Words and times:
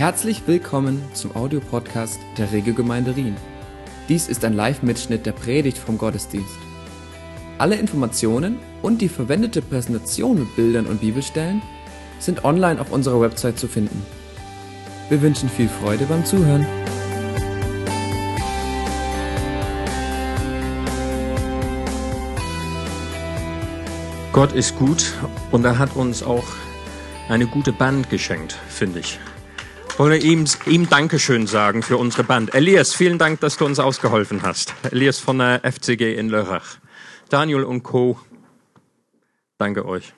Herzlich 0.00 0.44
willkommen 0.46 1.04
zum 1.12 1.36
Audiopodcast 1.36 2.18
der 2.38 2.50
Regelgemeinde 2.52 3.16
Rien. 3.16 3.36
Dies 4.08 4.28
ist 4.28 4.46
ein 4.46 4.54
Live-Mitschnitt 4.54 5.26
der 5.26 5.32
Predigt 5.32 5.76
vom 5.76 5.98
Gottesdienst. 5.98 6.56
Alle 7.58 7.76
Informationen 7.76 8.58
und 8.80 9.02
die 9.02 9.10
verwendete 9.10 9.60
Präsentation 9.60 10.38
mit 10.38 10.56
Bildern 10.56 10.86
und 10.86 11.02
Bibelstellen 11.02 11.60
sind 12.18 12.46
online 12.46 12.80
auf 12.80 12.90
unserer 12.92 13.20
Website 13.20 13.58
zu 13.58 13.68
finden. 13.68 14.02
Wir 15.10 15.20
wünschen 15.20 15.50
viel 15.50 15.68
Freude 15.68 16.06
beim 16.06 16.24
Zuhören. 16.24 16.66
Gott 24.32 24.52
ist 24.52 24.78
gut 24.78 25.12
und 25.50 25.62
er 25.66 25.78
hat 25.78 25.94
uns 25.94 26.22
auch 26.22 26.46
eine 27.28 27.46
gute 27.46 27.74
Band 27.74 28.08
geschenkt, 28.08 28.54
finde 28.70 29.00
ich. 29.00 29.20
Wollen 30.00 30.12
wir 30.12 30.22
ihm, 30.22 30.46
ihm 30.64 30.88
Dankeschön 30.88 31.46
sagen 31.46 31.82
für 31.82 31.98
unsere 31.98 32.24
Band. 32.24 32.54
Elias, 32.54 32.94
vielen 32.94 33.18
Dank, 33.18 33.40
dass 33.40 33.58
du 33.58 33.66
uns 33.66 33.78
ausgeholfen 33.78 34.40
hast. 34.40 34.72
Elias 34.90 35.18
von 35.18 35.36
der 35.36 35.60
FCG 35.62 36.14
in 36.14 36.30
Lörrach. 36.30 36.78
Daniel 37.28 37.64
und 37.64 37.82
Co. 37.82 38.18
Danke 39.58 39.84
euch. 39.84 40.14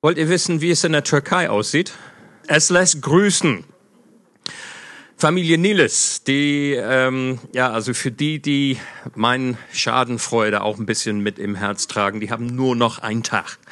Wollt 0.00 0.16
ihr 0.16 0.30
wissen, 0.30 0.62
wie 0.62 0.70
es 0.70 0.82
in 0.82 0.92
der 0.92 1.04
Türkei 1.04 1.50
aussieht? 1.50 1.92
Es 2.46 2.70
lässt 2.70 3.02
grüßen. 3.02 3.64
Familie 5.18 5.58
Niles, 5.58 6.24
die, 6.24 6.72
ähm, 6.72 7.38
ja, 7.52 7.70
also 7.70 7.92
für 7.92 8.10
die, 8.10 8.40
die 8.40 8.78
meinen 9.14 9.58
Schadenfreude 9.74 10.62
auch 10.62 10.78
ein 10.78 10.86
bisschen 10.86 11.20
mit 11.20 11.38
im 11.38 11.54
Herz 11.54 11.86
tragen, 11.86 12.20
die 12.20 12.30
haben 12.30 12.46
nur 12.46 12.74
noch 12.74 13.00
einen 13.00 13.22
Tag. 13.22 13.58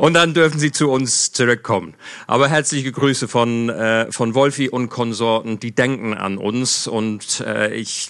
Und 0.00 0.14
dann 0.14 0.32
dürfen 0.32 0.58
sie 0.58 0.72
zu 0.72 0.90
uns 0.90 1.30
zurückkommen. 1.30 1.92
Aber 2.26 2.48
herzliche 2.48 2.90
Grüße 2.90 3.28
von, 3.28 3.68
äh, 3.68 4.10
von 4.10 4.34
Wolfi 4.34 4.70
und 4.70 4.88
Konsorten, 4.88 5.60
die 5.60 5.72
denken 5.72 6.14
an 6.14 6.38
uns 6.38 6.86
und 6.86 7.40
äh, 7.40 7.74
ich 7.74 8.08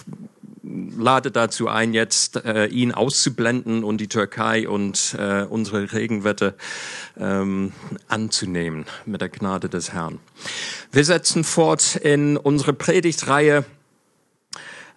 lade 0.63 1.33
dazu 1.33 1.67
ein, 1.67 1.93
jetzt 1.93 2.45
äh, 2.45 2.67
ihn 2.67 2.93
auszublenden 2.93 3.83
und 3.83 4.01
die 4.01 4.07
Türkei 4.07 4.69
und 4.69 5.17
äh, 5.19 5.43
unsere 5.43 5.93
Regenwette 5.93 6.55
ähm, 7.19 7.73
anzunehmen 8.07 8.85
mit 9.05 9.21
der 9.21 9.29
Gnade 9.29 9.69
des 9.69 9.93
Herrn. 9.93 10.21
Wir 10.93 11.05
setzen 11.05 11.43
fort 11.43 11.97
in 11.97 12.37
unsere 12.37 12.73
Predigtreihe 12.73 13.65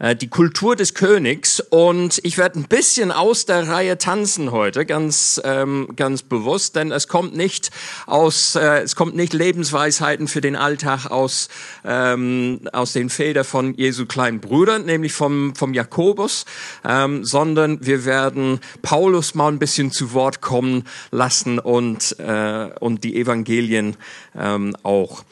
die 0.03 0.27
Kultur 0.27 0.75
des 0.75 0.95
Königs 0.95 1.61
und 1.61 2.19
ich 2.23 2.37
werde 2.37 2.59
ein 2.59 2.67
bisschen 2.67 3.11
aus 3.11 3.45
der 3.45 3.69
Reihe 3.69 3.97
tanzen 3.97 4.51
heute, 4.51 4.85
ganz 4.85 5.41
ähm, 5.45 5.87
ganz 5.95 6.23
bewusst, 6.23 6.75
denn 6.75 6.91
es 6.91 7.07
kommt 7.07 7.37
nicht 7.37 7.71
aus 8.05 8.55
äh, 8.55 8.81
es 8.81 8.97
kommt 8.97 9.15
nicht 9.15 9.31
Lebensweisheiten 9.31 10.27
für 10.27 10.41
den 10.41 10.57
Alltag 10.57 11.05
aus 11.05 11.47
ähm, 11.85 12.67
aus 12.73 12.91
den 12.91 13.09
Federn 13.09 13.45
von 13.45 13.75
Jesu 13.75 14.05
kleinen 14.05 14.41
Brüdern, 14.41 14.85
nämlich 14.85 15.13
vom 15.13 15.55
vom 15.55 15.73
Jakobus, 15.73 16.45
ähm, 16.83 17.23
sondern 17.23 17.85
wir 17.85 18.03
werden 18.03 18.59
Paulus 18.81 19.35
mal 19.35 19.47
ein 19.47 19.59
bisschen 19.59 19.91
zu 19.91 20.11
Wort 20.11 20.41
kommen 20.41 20.83
lassen 21.11 21.59
und 21.59 22.19
äh, 22.19 22.71
und 22.81 23.05
die 23.05 23.15
Evangelien 23.15 23.95
ähm, 24.37 24.75
auch. 24.83 25.23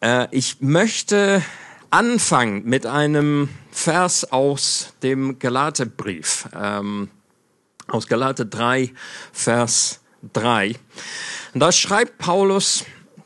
Äh, 0.00 0.28
ich 0.30 0.56
möchte 0.60 1.42
anfangen 1.90 2.62
mit 2.64 2.86
einem 2.86 3.50
Vers 3.72 4.30
aus 4.30 4.92
dem 5.02 5.38
Galaterbrief, 5.38 6.48
ähm, 6.54 7.08
aus 7.88 8.06
Galater 8.06 8.44
3, 8.44 8.92
Vers 9.32 10.00
3. 10.32 10.76
Und 11.54 11.60
da 11.60 11.72
schreibt 11.72 12.18
Paulus 12.18 12.84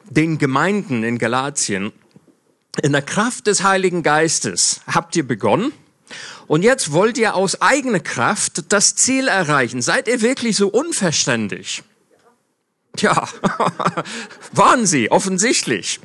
den 0.08 0.38
Gemeinden 0.38 1.03
in 1.03 1.19
Galatien, 1.19 1.92
in 2.83 2.92
der 2.92 3.03
Kraft 3.03 3.47
des 3.47 3.62
Heiligen 3.62 4.03
Geistes 4.03 4.81
habt 4.87 5.16
ihr 5.16 5.26
begonnen 5.26 5.72
und 6.47 6.62
jetzt 6.62 6.92
wollt 6.92 7.19
ihr 7.19 7.34
aus 7.34 7.60
eigener 7.60 8.00
Kraft 8.00 8.72
das 8.72 8.94
Ziel 8.94 9.28
erreichen. 9.28 9.82
Seid 9.82 10.09
ihr 10.09 10.21
wirklich 10.21 10.56
so 10.56 10.69
unverständlich? 10.69 11.82
Tja, 12.97 13.28
waren 14.53 14.87
sie, 14.87 15.10
offensichtlich. 15.10 16.00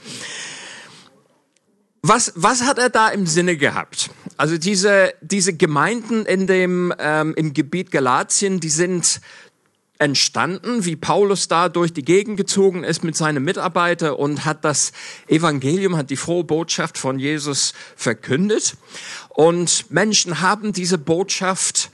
Was, 2.01 2.33
was 2.35 2.63
hat 2.63 2.79
er 2.79 2.89
da 2.89 3.09
im 3.09 3.27
Sinne 3.27 3.57
gehabt? 3.57 4.09
Also 4.41 4.57
diese, 4.57 5.13
diese 5.21 5.53
Gemeinden 5.53 6.25
in 6.25 6.47
dem, 6.47 6.91
ähm, 6.97 7.35
im 7.35 7.53
Gebiet 7.53 7.91
Galatien, 7.91 8.59
die 8.59 8.71
sind 8.71 9.21
entstanden, 9.99 10.83
wie 10.83 10.95
Paulus 10.95 11.47
da 11.47 11.69
durch 11.69 11.93
die 11.93 12.01
Gegend 12.01 12.37
gezogen 12.37 12.83
ist 12.83 13.03
mit 13.03 13.15
seinen 13.15 13.43
Mitarbeitern 13.43 14.15
und 14.15 14.43
hat 14.43 14.65
das 14.65 14.93
Evangelium, 15.27 15.95
hat 15.95 16.09
die 16.09 16.15
frohe 16.15 16.43
Botschaft 16.43 16.97
von 16.97 17.19
Jesus 17.19 17.75
verkündet. 17.95 18.77
Und 19.29 19.91
Menschen 19.91 20.41
haben 20.41 20.73
diese 20.73 20.97
Botschaft 20.97 21.91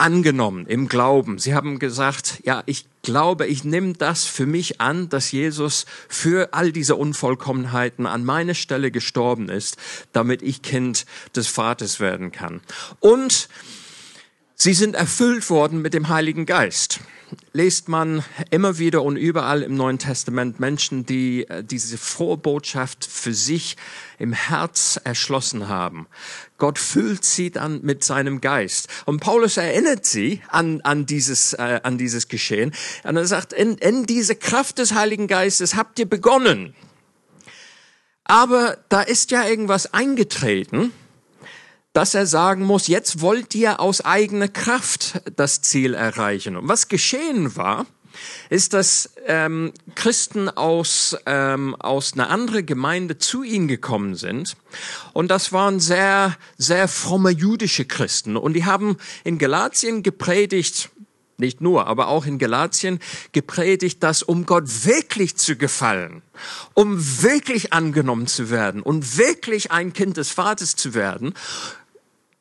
angenommen 0.00 0.66
im 0.66 0.88
Glauben. 0.88 1.38
Sie 1.38 1.54
haben 1.54 1.78
gesagt, 1.78 2.40
ja, 2.44 2.62
ich 2.66 2.86
glaube, 3.02 3.46
ich 3.46 3.64
nehme 3.64 3.92
das 3.92 4.24
für 4.24 4.46
mich 4.46 4.80
an, 4.80 5.08
dass 5.08 5.30
Jesus 5.32 5.86
für 6.08 6.52
all 6.52 6.72
diese 6.72 6.96
Unvollkommenheiten 6.96 8.06
an 8.06 8.24
meine 8.24 8.54
Stelle 8.54 8.90
gestorben 8.90 9.48
ist, 9.48 9.76
damit 10.12 10.42
ich 10.42 10.62
Kind 10.62 11.06
des 11.36 11.46
Vaters 11.46 12.00
werden 12.00 12.32
kann. 12.32 12.60
Und 12.98 13.48
sie 14.54 14.74
sind 14.74 14.94
erfüllt 14.94 15.48
worden 15.50 15.82
mit 15.82 15.94
dem 15.94 16.08
Heiligen 16.08 16.46
Geist 16.46 17.00
lest 17.52 17.88
man 17.88 18.24
immer 18.50 18.78
wieder 18.78 19.02
und 19.02 19.16
überall 19.16 19.62
im 19.62 19.74
Neuen 19.74 19.98
Testament 19.98 20.60
Menschen, 20.60 21.06
die 21.06 21.48
äh, 21.48 21.64
diese 21.64 21.98
frohe 21.98 22.36
Botschaft 22.36 23.04
für 23.04 23.34
sich 23.34 23.76
im 24.18 24.32
Herz 24.32 25.00
erschlossen 25.02 25.68
haben. 25.68 26.06
Gott 26.58 26.78
füllt 26.78 27.24
sie 27.24 27.50
dann 27.50 27.80
mit 27.82 28.04
seinem 28.04 28.40
Geist. 28.40 28.88
Und 29.06 29.20
Paulus 29.20 29.56
erinnert 29.56 30.04
sie 30.04 30.42
an, 30.48 30.80
an, 30.82 31.06
dieses, 31.06 31.54
äh, 31.54 31.80
an 31.82 31.98
dieses 31.98 32.28
Geschehen. 32.28 32.72
Und 33.04 33.16
er 33.16 33.26
sagt, 33.26 33.52
in, 33.52 33.76
in 33.78 34.06
diese 34.06 34.36
Kraft 34.36 34.78
des 34.78 34.94
Heiligen 34.94 35.26
Geistes 35.26 35.74
habt 35.74 35.98
ihr 35.98 36.08
begonnen. 36.08 36.74
Aber 38.24 38.78
da 38.88 39.00
ist 39.00 39.30
ja 39.32 39.44
irgendwas 39.44 39.92
eingetreten 39.92 40.92
dass 41.92 42.14
er 42.14 42.26
sagen 42.26 42.64
muss, 42.64 42.86
jetzt 42.86 43.20
wollt 43.20 43.54
ihr 43.54 43.80
aus 43.80 44.04
eigener 44.04 44.48
Kraft 44.48 45.22
das 45.36 45.60
Ziel 45.62 45.94
erreichen. 45.94 46.56
Und 46.56 46.68
was 46.68 46.88
geschehen 46.88 47.56
war, 47.56 47.86
ist, 48.48 48.72
dass 48.74 49.10
ähm, 49.26 49.72
Christen 49.94 50.48
aus, 50.48 51.16
ähm, 51.26 51.74
aus 51.76 52.14
einer 52.14 52.30
anderen 52.30 52.66
Gemeinde 52.66 53.18
zu 53.18 53.42
ihm 53.42 53.68
gekommen 53.68 54.14
sind. 54.14 54.56
Und 55.12 55.30
das 55.30 55.52
waren 55.52 55.80
sehr, 55.80 56.36
sehr 56.58 56.88
fromme 56.88 57.30
jüdische 57.30 57.84
Christen. 57.84 58.36
Und 58.36 58.54
die 58.54 58.64
haben 58.64 58.96
in 59.24 59.38
Galatien 59.38 60.02
gepredigt, 60.02 60.90
nicht 61.38 61.60
nur, 61.60 61.86
aber 61.86 62.08
auch 62.08 62.26
in 62.26 62.38
Galatien 62.38 63.00
gepredigt, 63.32 64.02
dass 64.02 64.22
um 64.22 64.44
Gott 64.44 64.84
wirklich 64.84 65.36
zu 65.36 65.56
gefallen, 65.56 66.22
um 66.74 66.98
wirklich 67.22 67.72
angenommen 67.72 68.26
zu 68.26 68.50
werden 68.50 68.82
und 68.82 69.16
wirklich 69.16 69.72
ein 69.72 69.92
Kind 69.94 70.18
des 70.18 70.30
Vaters 70.30 70.76
zu 70.76 70.92
werden, 70.92 71.34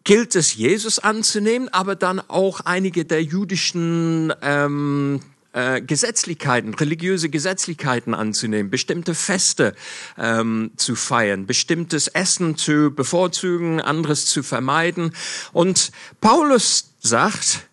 gilt 0.09 0.35
es, 0.35 0.55
Jesus 0.55 0.97
anzunehmen, 0.97 1.69
aber 1.69 1.95
dann 1.95 2.19
auch 2.19 2.61
einige 2.61 3.05
der 3.05 3.21
jüdischen 3.21 4.33
ähm, 4.41 5.19
äh, 5.53 5.81
Gesetzlichkeiten, 5.83 6.73
religiöse 6.73 7.29
Gesetzlichkeiten 7.29 8.15
anzunehmen, 8.15 8.71
bestimmte 8.71 9.13
Feste 9.13 9.75
ähm, 10.17 10.71
zu 10.77 10.95
feiern, 10.95 11.45
bestimmtes 11.45 12.07
Essen 12.07 12.57
zu 12.57 12.89
bevorzugen, 12.89 13.81
anderes 13.81 14.25
zu 14.25 14.41
vermeiden. 14.41 15.13
Und 15.53 15.91
Paulus 16.21 16.95
sagt, 16.97 17.69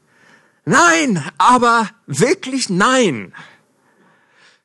nein, 0.67 1.25
aber 1.39 1.89
wirklich 2.07 2.69
nein. 2.69 3.33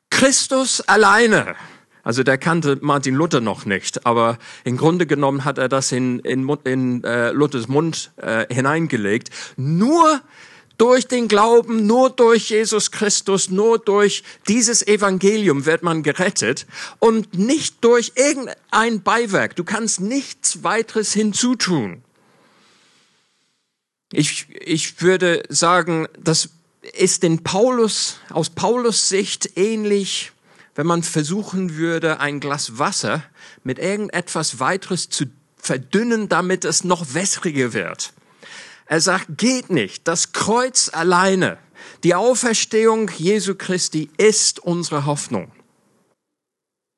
Christus 0.09 0.81
alleine 0.81 1.55
also 2.03 2.23
der 2.23 2.37
kannte 2.37 2.77
Martin 2.81 3.15
Luther 3.15 3.41
noch 3.41 3.65
nicht, 3.65 4.05
aber 4.05 4.37
im 4.63 4.77
Grunde 4.77 5.05
genommen 5.05 5.45
hat 5.45 5.57
er 5.57 5.69
das 5.69 5.91
in, 5.91 6.19
in, 6.19 6.49
in 6.63 7.03
äh, 7.03 7.31
Luthers 7.31 7.67
Mund 7.67 8.11
äh, 8.17 8.51
hineingelegt. 8.53 9.29
Nur 9.55 10.21
durch 10.77 11.07
den 11.07 11.27
Glauben, 11.27 11.85
nur 11.85 12.09
durch 12.09 12.49
Jesus 12.49 12.89
Christus, 12.89 13.51
nur 13.51 13.77
durch 13.77 14.23
dieses 14.47 14.85
Evangelium 14.87 15.67
wird 15.67 15.83
man 15.83 16.01
gerettet 16.01 16.65
und 16.97 17.37
nicht 17.37 17.83
durch 17.83 18.13
irgendein 18.15 19.03
Beiwerk. 19.03 19.55
Du 19.55 19.63
kannst 19.63 20.01
nichts 20.01 20.63
weiteres 20.63 21.13
hinzutun. 21.13 22.03
Ich, 24.11 24.47
ich 24.59 25.03
würde 25.03 25.43
sagen, 25.49 26.07
das 26.19 26.49
ist 26.93 27.23
in 27.23 27.43
Paulus, 27.43 28.17
aus 28.31 28.49
Paulus 28.49 29.07
Sicht 29.07 29.55
ähnlich 29.57 30.31
wenn 30.81 30.87
man 30.87 31.03
versuchen 31.03 31.77
würde, 31.77 32.19
ein 32.19 32.39
Glas 32.39 32.79
Wasser 32.79 33.23
mit 33.63 33.77
irgendetwas 33.77 34.59
weiteres 34.59 35.09
zu 35.09 35.25
verdünnen, 35.55 36.27
damit 36.27 36.65
es 36.65 36.83
noch 36.83 37.13
wässriger 37.13 37.73
wird. 37.73 38.13
Er 38.87 38.99
sagt, 38.99 39.37
geht 39.37 39.69
nicht. 39.69 40.07
Das 40.07 40.31
Kreuz 40.31 40.89
alleine 40.91 41.59
Die 42.03 42.15
Auferstehung 42.15 43.11
Jesu 43.15 43.53
Christi 43.53 44.09
ist 44.17 44.57
unsere 44.57 45.05
Hoffnung. 45.05 45.51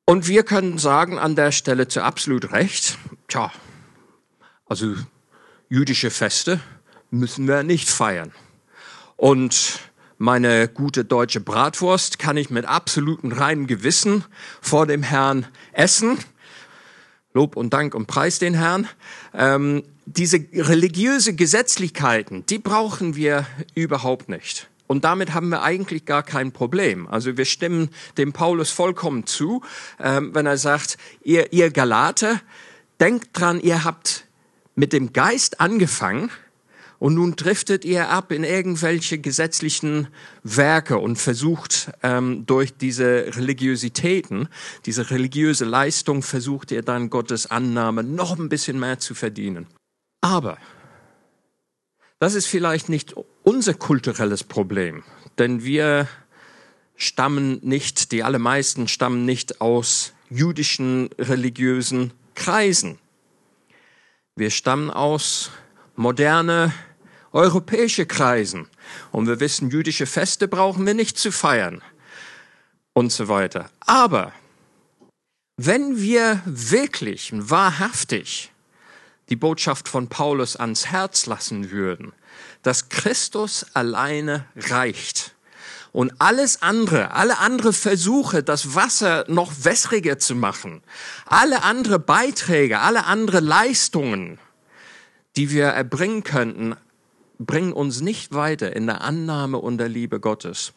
Und 0.06 0.30
wir 0.30 0.44
können 0.44 0.78
sagen 0.78 1.20
an 1.20 1.36
der 1.36 1.52
Stelle 1.52 1.90
zu 1.90 2.04
absolut 2.04 2.54
Recht, 2.54 2.98
tja, 3.28 3.52
also 4.66 4.96
jüdische 5.68 6.10
Feste 6.10 6.62
müssen 7.12 7.50
wir 7.50 7.64
nicht 7.64 7.90
feiern. 7.90 8.32
Und 9.18 9.80
meine 10.24 10.70
gute 10.70 11.04
deutsche 11.04 11.42
Bratwurst 11.42 12.18
kann 12.18 12.38
ich 12.38 12.50
mit 12.50 12.64
absolutem 12.64 13.34
reinem 13.34 13.68
Gewissen 13.68 14.24
vor 14.62 14.88
dem 14.88 15.04
Herrn 15.04 15.46
essen. 15.74 16.18
Lob 17.34 17.58
und 17.58 17.74
Dank 17.74 17.94
und 17.94 18.08
Preis 18.08 18.40
den 18.40 18.54
Herrn. 18.54 18.88
Ähm, 19.34 19.84
diese 20.06 20.38
religiöse 20.54 21.36
Gesetzlichkeiten, 21.36 22.46
die 22.46 22.58
brauchen 22.58 23.18
wir 23.18 23.46
überhaupt 23.76 24.30
nicht. 24.30 24.70
Und 24.88 25.04
damit 25.04 25.34
haben 25.34 25.50
wir 25.50 25.62
eigentlich 25.62 26.06
gar 26.06 26.24
kein 26.24 26.54
Problem. 26.54 27.06
Also 27.08 27.36
wir 27.36 27.44
stimmen 27.44 27.90
dem 28.18 28.32
Paulus 28.32 28.70
vollkommen 28.70 29.26
zu, 29.26 29.62
ähm, 30.00 30.34
wenn 30.34 30.46
er 30.46 30.58
sagt, 30.58 30.98
ihr, 31.24 31.52
ihr 31.52 31.70
Galater, 31.70 32.40
denkt 33.02 33.28
dran, 33.34 33.60
ihr 33.60 33.84
habt 33.84 34.24
mit 34.74 34.94
dem 34.94 35.12
Geist 35.12 35.60
angefangen 35.60 36.32
und 37.04 37.16
nun 37.16 37.36
driftet 37.36 37.84
ihr 37.84 38.08
ab 38.12 38.32
in 38.32 38.46
irgendwelche 38.46 39.18
gesetzlichen 39.18 40.08
Werke 40.42 40.98
und 41.00 41.18
versucht 41.18 41.92
ähm, 42.02 42.46
durch 42.46 42.78
diese 42.78 43.36
Religiositäten, 43.36 44.48
diese 44.86 45.12
religiöse 45.12 45.66
Leistung, 45.66 46.22
versucht 46.22 46.72
ihr 46.72 46.82
dann 46.82 47.10
Gottes 47.10 47.52
Annahme 47.52 48.06
noch 48.06 48.40
ein 48.40 48.48
bisschen 48.48 48.80
mehr 48.80 49.00
zu 49.00 49.16
verdienen. 49.16 49.68
Aber 50.22 50.58
das 52.20 52.36
ist 52.36 52.46
vielleicht 52.46 52.88
nicht 52.88 53.14
unser 53.44 53.74
kulturelles 53.74 54.46
Problem, 54.46 55.04
denn 55.38 55.66
wir 55.66 56.08
stammen 56.96 57.60
nicht, 57.64 58.14
die 58.14 58.24
allermeisten 58.24 58.88
stammen 58.88 59.26
nicht 59.26 59.60
aus 59.60 60.14
jüdischen 60.30 61.10
religiösen 61.20 62.14
Kreisen. 62.34 62.98
Wir 64.38 64.52
stammen 64.52 64.90
aus 64.90 65.52
moderne 65.96 66.74
europäische 67.34 68.06
Kreisen. 68.06 68.70
Und 69.12 69.28
wir 69.28 69.40
wissen, 69.40 69.70
jüdische 69.70 70.06
Feste 70.06 70.48
brauchen 70.48 70.86
wir 70.86 70.94
nicht 70.94 71.18
zu 71.18 71.32
feiern 71.32 71.82
und 72.94 73.12
so 73.12 73.28
weiter. 73.28 73.70
Aber 73.82 74.32
wenn 75.58 76.00
wir 76.00 76.42
wirklich 76.46 77.32
wahrhaftig 77.34 78.52
die 79.30 79.36
Botschaft 79.36 79.88
von 79.88 80.08
Paulus 80.08 80.56
ans 80.56 80.88
Herz 80.88 81.26
lassen 81.26 81.72
würden, 81.72 82.14
dass 82.62 82.90
Christus 82.90 83.66
alleine 83.74 84.46
reicht 84.56 85.36
und 85.92 86.14
alles 86.20 86.62
andere, 86.62 87.12
alle 87.12 87.38
andere 87.38 87.74
Versuche, 87.74 88.44
das 88.44 88.76
Wasser 88.76 89.26
noch 89.28 89.52
wässriger 89.62 90.20
zu 90.20 90.36
machen, 90.36 90.84
alle 91.26 91.64
andere 91.64 92.00
Beiträge, 92.00 92.80
alle 92.80 93.06
andere 93.06 93.40
Leistungen, 93.40 94.40
die 95.36 95.52
wir 95.52 95.66
erbringen 95.66 96.24
könnten, 96.24 96.76
bringen 97.46 97.74
uns 97.74 98.02
nicht 98.02 98.34
weiter 98.34 98.76
in 98.76 98.88
der 98.88 99.02
Annahme 99.02 99.58
und 99.58 99.78
der 99.78 99.90
Liebe 99.90 100.20
Gottes. 100.20 100.74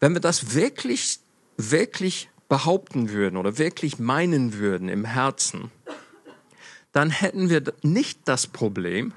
Wenn 0.00 0.14
wir 0.14 0.20
das 0.20 0.54
wirklich, 0.54 1.20
wirklich 1.56 2.28
behaupten 2.48 3.10
würden 3.10 3.36
oder 3.36 3.58
wirklich 3.58 3.98
meinen 3.98 4.54
würden 4.54 4.88
im 4.88 5.04
Herzen, 5.04 5.70
dann 6.92 7.10
hätten 7.10 7.50
wir 7.50 7.62
nicht 7.82 8.20
das 8.26 8.46
Problem, 8.46 9.12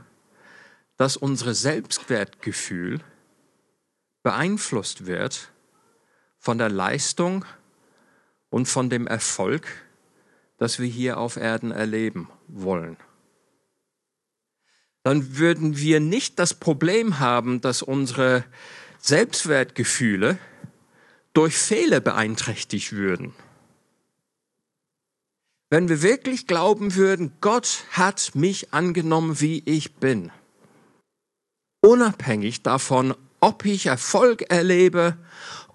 dass 0.97 1.17
unser 1.17 1.53
Selbstwertgefühl 1.53 2.99
beeinflusst 4.23 5.05
wird 5.05 5.51
von 6.37 6.57
der 6.57 6.69
Leistung 6.69 7.45
und 8.49 8.67
von 8.67 8.89
dem 8.89 9.07
Erfolg, 9.07 9.67
das 10.57 10.79
wir 10.79 10.87
hier 10.87 11.17
auf 11.17 11.37
Erden 11.37 11.71
erleben 11.71 12.29
wollen 12.47 12.97
dann 15.03 15.37
würden 15.37 15.77
wir 15.77 15.99
nicht 15.99 16.39
das 16.39 16.53
Problem 16.53 17.19
haben, 17.19 17.61
dass 17.61 17.81
unsere 17.81 18.43
Selbstwertgefühle 18.99 20.37
durch 21.33 21.55
Fehler 21.55 21.99
beeinträchtigt 21.99 22.91
würden. 22.91 23.33
Wenn 25.69 25.87
wir 25.87 26.01
wirklich 26.01 26.47
glauben 26.47 26.95
würden, 26.95 27.31
Gott 27.41 27.83
hat 27.91 28.31
mich 28.33 28.73
angenommen, 28.73 29.39
wie 29.39 29.61
ich 29.65 29.95
bin, 29.95 30.31
unabhängig 31.81 32.63
davon, 32.63 33.13
ob 33.39 33.65
ich 33.65 33.85
Erfolg 33.85 34.49
erlebe 34.49 35.17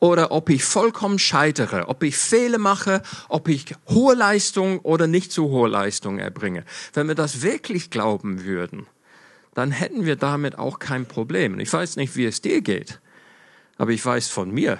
oder 0.01 0.33
ob 0.33 0.51
ich 0.51 0.65
vollkommen 0.65 1.19
scheitere, 1.19 1.89
ob 1.89 2.03
ich 2.03 2.17
Fehler 2.17 2.59
mache, 2.59 3.03
ob 3.29 3.49
ich 3.49 3.75
hohe 3.89 4.15
Leistung 4.15 4.81
oder 4.81 5.07
nicht 5.07 5.33
so 5.33 5.49
hohe 5.49 5.69
Leistung 5.69 6.19
erbringe. 6.19 6.65
Wenn 6.93 7.09
wir 7.09 7.15
das 7.15 7.43
wirklich 7.43 7.91
glauben 7.91 8.45
würden, 8.45 8.87
dann 9.55 9.71
hätten 9.71 10.05
wir 10.05 10.17
damit 10.17 10.59
auch 10.59 10.79
kein 10.79 11.07
Problem. 11.07 11.59
Ich 11.61 11.73
weiß 11.73 11.97
nicht, 11.97 12.17
wie 12.17 12.27
es 12.27 12.43
dir 12.43 12.61
geht, 12.61 13.01
aber 13.79 13.93
ich 13.93 14.05
weiß 14.05 14.29
von 14.29 14.51
mir, 14.51 14.79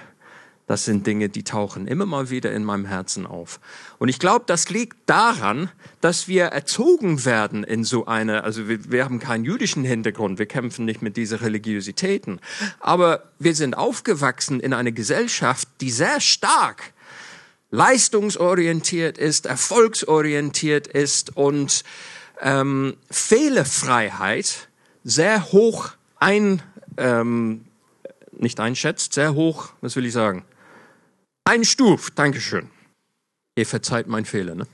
das 0.67 0.85
sind 0.85 1.05
Dinge, 1.05 1.29
die 1.29 1.43
tauchen 1.43 1.87
immer 1.87 2.07
mal 2.07 2.31
wieder 2.31 2.51
in 2.51 2.63
meinem 2.63 2.85
Herzen 2.85 3.27
auf. 3.27 3.59
Und 3.99 4.09
ich 4.09 4.17
glaube, 4.17 4.45
das 4.47 4.69
liegt 4.69 4.97
daran, 5.05 5.69
dass 6.01 6.27
wir 6.27 6.45
erzogen 6.45 7.23
werden 7.23 7.63
in 7.63 7.83
so 7.83 8.07
eine, 8.07 8.43
also 8.43 8.67
wir, 8.67 8.91
wir, 8.91 9.05
haben 9.05 9.19
keinen 9.19 9.45
jüdischen 9.45 9.83
Hintergrund, 9.83 10.39
wir 10.39 10.47
kämpfen 10.47 10.85
nicht 10.85 11.03
mit 11.03 11.17
diesen 11.17 11.37
Religiositäten, 11.37 12.39
aber 12.79 13.25
wir 13.37 13.53
sind 13.53 13.77
aufgewachsen 13.77 14.59
in 14.59 14.73
einer 14.73 14.91
Gesellschaft, 14.91 15.67
die 15.81 15.91
sehr 15.91 16.19
stark 16.19 16.93
leistungsorientiert 17.69 19.19
ist, 19.19 19.45
erfolgsorientiert 19.45 20.87
ist 20.87 21.35
und 21.37 21.83
ähm, 22.41 22.97
Fehlerfreiheit 23.09 24.69
sehr 25.03 25.51
hoch 25.51 25.91
ein, 26.19 26.61
ähm, 26.97 27.65
nicht 28.31 28.59
einschätzt, 28.59 29.13
sehr 29.13 29.33
hoch, 29.33 29.69
was 29.81 29.95
will 29.95 30.05
ich 30.05 30.13
sagen? 30.13 30.45
Einstuft, 31.45 32.17
Dankeschön. 32.17 32.69
Ihr 33.55 33.65
verzeiht 33.65 34.07
meinen 34.07 34.25
Fehler, 34.25 34.55
ne? 34.55 34.67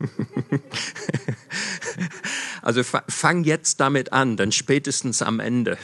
also 2.62 2.82
fang 2.82 3.44
jetzt 3.44 3.80
damit 3.80 4.12
an, 4.12 4.36
denn 4.36 4.52
spätestens 4.52 5.22
am 5.22 5.40
Ende 5.40 5.78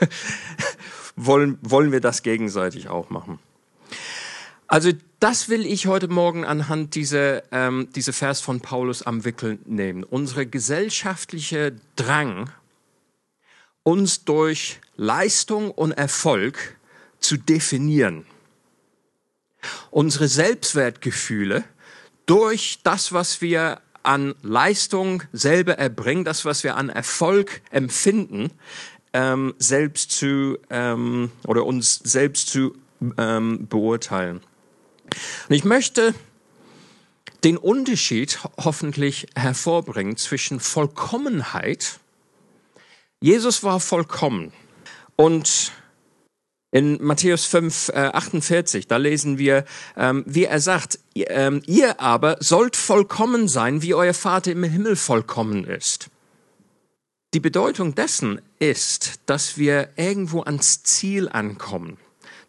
wollen, 1.16 1.58
wollen 1.62 1.92
wir 1.92 2.00
das 2.00 2.22
gegenseitig 2.22 2.88
auch 2.88 3.10
machen. 3.10 3.38
Also 4.70 4.92
das 5.18 5.48
will 5.48 5.66
ich 5.66 5.88
heute 5.88 6.06
Morgen 6.06 6.44
anhand 6.44 6.94
dieser 6.94 7.42
ähm, 7.52 7.88
diese 7.96 8.12
Vers 8.12 8.40
von 8.40 8.60
Paulus 8.60 9.02
am 9.02 9.24
Wickel 9.24 9.58
nehmen. 9.64 10.04
Unsere 10.04 10.46
gesellschaftliche 10.46 11.74
Drang, 11.96 12.52
uns 13.82 14.24
durch 14.24 14.80
Leistung 14.94 15.72
und 15.72 15.90
Erfolg 15.90 16.76
zu 17.18 17.36
definieren. 17.36 18.24
Unsere 19.90 20.28
Selbstwertgefühle 20.28 21.64
durch 22.26 22.78
das, 22.84 23.12
was 23.12 23.40
wir 23.40 23.80
an 24.04 24.36
Leistung 24.42 25.24
selber 25.32 25.78
erbringen, 25.78 26.24
das, 26.24 26.44
was 26.44 26.62
wir 26.62 26.76
an 26.76 26.90
Erfolg 26.90 27.60
empfinden, 27.72 28.52
ähm, 29.14 29.52
selbst 29.58 30.12
zu 30.12 30.58
ähm, 30.70 31.32
oder 31.44 31.66
uns 31.66 31.96
selbst 32.04 32.50
zu 32.50 32.76
ähm, 33.18 33.66
beurteilen. 33.68 34.40
Und 35.48 35.54
ich 35.54 35.64
möchte 35.64 36.14
den 37.44 37.56
Unterschied 37.56 38.38
hoffentlich 38.58 39.28
hervorbringen 39.34 40.16
zwischen 40.16 40.60
Vollkommenheit. 40.60 42.00
Jesus 43.20 43.62
war 43.62 43.80
vollkommen. 43.80 44.52
Und 45.16 45.72
in 46.72 47.02
Matthäus 47.02 47.46
5, 47.46 47.88
äh, 47.88 48.10
48, 48.12 48.86
da 48.86 48.96
lesen 48.96 49.38
wir, 49.38 49.64
ähm, 49.96 50.24
wie 50.26 50.44
er 50.44 50.60
sagt, 50.60 51.00
ähm, 51.14 51.62
ihr 51.66 52.00
aber 52.00 52.36
sollt 52.40 52.76
vollkommen 52.76 53.48
sein, 53.48 53.82
wie 53.82 53.94
euer 53.94 54.14
Vater 54.14 54.52
im 54.52 54.62
Himmel 54.62 54.96
vollkommen 54.96 55.64
ist. 55.64 56.10
Die 57.34 57.40
Bedeutung 57.40 57.94
dessen 57.94 58.40
ist, 58.58 59.20
dass 59.26 59.56
wir 59.56 59.90
irgendwo 59.96 60.42
ans 60.42 60.82
Ziel 60.82 61.28
ankommen 61.28 61.98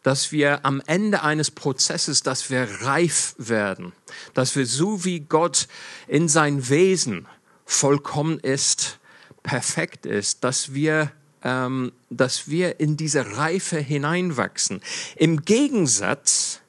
dass 0.04 0.32
wir 0.32 0.66
am 0.66 0.82
Ende 0.86 1.24
eines 1.24 1.52
Prozesses, 1.52 2.24
dass 2.24 2.50
wir 2.50 2.68
reif 2.82 3.36
werden, 3.38 3.94
dass 4.34 4.56
wir 4.56 4.66
so 4.66 5.06
wie 5.06 5.20
Gott 5.20 5.68
in 6.08 6.28
sein 6.28 6.70
Wesen 6.70 7.28
vollkommen 7.66 8.40
ist, 8.40 9.00
perfekt 9.44 10.06
ist, 10.06 10.44
dass 10.44 10.74
wir 10.74 11.12
ähm, 11.44 11.92
dass 12.10 12.50
wir 12.50 12.80
in 12.80 12.98
diese 12.98 13.38
Reife 13.38 13.80
hineinwachsen. 13.80 14.82
Im 15.16 15.42
Gegensatz 15.42 16.60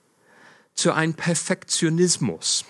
zu 0.74 0.92
einem 0.92 1.12
Perfektionismus. 1.12 2.64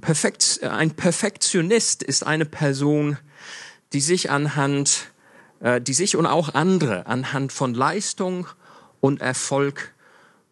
Perfekt, 0.00 0.60
ein 0.62 0.90
Perfektionist 0.90 2.02
ist 2.02 2.26
eine 2.26 2.44
Person, 2.44 3.16
die 3.94 4.00
sich 4.00 4.30
anhand 4.30 5.10
äh, 5.60 5.80
die 5.80 5.94
sich 5.94 6.16
und 6.16 6.26
auch 6.26 6.54
andere 6.54 7.06
anhand 7.06 7.52
von 7.52 7.74
Leistung 7.74 8.46
und 9.00 9.20
Erfolg 9.20 9.92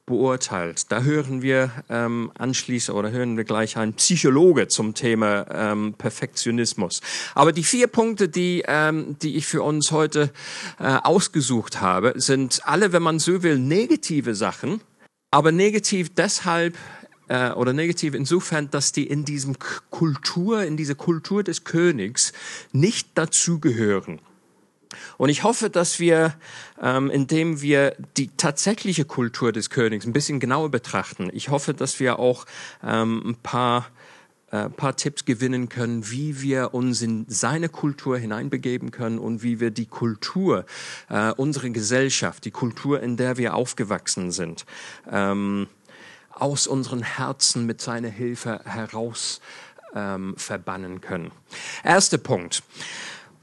beurteilt. 0.08 0.90
Da 0.90 1.02
hören 1.02 1.42
wir 1.42 1.70
ähm, 1.88 2.32
anschließend 2.36 2.96
oder 2.96 3.10
hören 3.10 3.36
wir 3.36 3.44
gleich 3.44 3.76
einen 3.76 3.92
Psychologe 3.92 4.66
zum 4.66 4.94
Thema 4.94 5.46
ähm, 5.50 5.94
Perfektionismus. 5.96 7.00
Aber 7.34 7.52
die 7.52 7.62
vier 7.62 7.86
Punkte, 7.86 8.28
die, 8.28 8.64
ähm, 8.66 9.16
die 9.22 9.36
ich 9.36 9.46
für 9.46 9.62
uns 9.62 9.92
heute 9.92 10.32
äh, 10.80 10.84
ausgesucht 10.84 11.80
habe, 11.80 12.14
sind 12.16 12.62
alle, 12.64 12.92
wenn 12.92 13.02
man 13.02 13.18
so 13.18 13.42
will, 13.42 13.58
negative 13.58 14.34
Sachen, 14.34 14.80
aber 15.30 15.52
negativ 15.52 16.14
deshalb 16.14 16.76
äh, 17.28 17.50
oder 17.50 17.74
negativ 17.74 18.14
insofern, 18.14 18.70
dass 18.70 18.92
die 18.92 19.06
in 19.06 19.26
diesem 19.26 19.56
Kultur, 19.90 20.62
in 20.62 20.76
dieser 20.78 20.94
Kultur 20.94 21.44
des 21.44 21.64
Königs 21.64 22.32
nicht 22.72 23.10
dazugehören. 23.14 24.20
Und 25.16 25.28
ich 25.28 25.42
hoffe, 25.42 25.70
dass 25.70 25.98
wir, 25.98 26.34
ähm, 26.80 27.10
indem 27.10 27.60
wir 27.60 27.94
die 28.16 28.28
tatsächliche 28.36 29.04
Kultur 29.04 29.52
des 29.52 29.70
Königs 29.70 30.06
ein 30.06 30.12
bisschen 30.12 30.40
genauer 30.40 30.70
betrachten, 30.70 31.30
ich 31.32 31.50
hoffe, 31.50 31.74
dass 31.74 32.00
wir 32.00 32.18
auch 32.18 32.46
ähm, 32.82 33.22
ein 33.24 33.36
paar 33.36 33.86
äh, 34.50 34.70
paar 34.70 34.96
Tipps 34.96 35.26
gewinnen 35.26 35.68
können, 35.68 36.10
wie 36.10 36.40
wir 36.40 36.72
uns 36.72 37.02
in 37.02 37.26
seine 37.28 37.68
Kultur 37.68 38.16
hineinbegeben 38.16 38.90
können 38.90 39.18
und 39.18 39.42
wie 39.42 39.60
wir 39.60 39.70
die 39.70 39.84
Kultur, 39.84 40.64
äh, 41.10 41.32
unsere 41.32 41.70
Gesellschaft, 41.70 42.46
die 42.46 42.50
Kultur, 42.50 43.02
in 43.02 43.18
der 43.18 43.36
wir 43.36 43.54
aufgewachsen 43.54 44.30
sind, 44.30 44.64
ähm, 45.10 45.66
aus 46.30 46.66
unseren 46.66 47.02
Herzen 47.02 47.66
mit 47.66 47.82
seiner 47.82 48.08
Hilfe 48.08 48.62
heraus 48.64 49.42
ähm, 49.94 50.34
verbannen 50.38 51.02
können. 51.02 51.30
Erster 51.84 52.16
Punkt. 52.16 52.62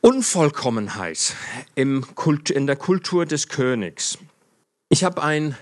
Unvollkommenheit 0.05 1.33
im 1.73 2.05
Kult, 2.13 2.51
in 2.51 2.67
der 2.67 2.75
Kultur 2.75 3.25
des 3.25 3.47
Königs. 3.47 4.19
Ich 4.89 5.03
habe 5.03 5.23
ein 5.23 5.57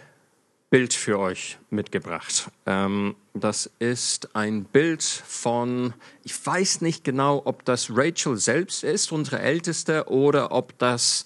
Bild 0.70 0.94
für 0.94 1.18
euch 1.18 1.58
mitgebracht. 1.70 2.52
Ähm, 2.66 3.16
das 3.34 3.72
ist 3.80 4.36
ein 4.36 4.66
Bild 4.66 5.02
von, 5.02 5.94
ich 6.26 6.46
weiß 6.46 6.82
nicht 6.82 7.06
genau, 7.06 7.42
ob 7.46 7.64
das 7.64 7.88
Rachel 7.90 8.36
selbst 8.36 8.84
ist, 8.84 9.14
unsere 9.14 9.40
Älteste, 9.40 10.10
oder 10.10 10.52
ob 10.52 10.78
das 10.78 11.24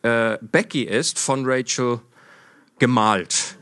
äh, 0.00 0.38
Becky 0.40 0.84
ist, 0.84 1.18
von 1.18 1.44
Rachel 1.44 2.00
gemalt. 2.78 3.58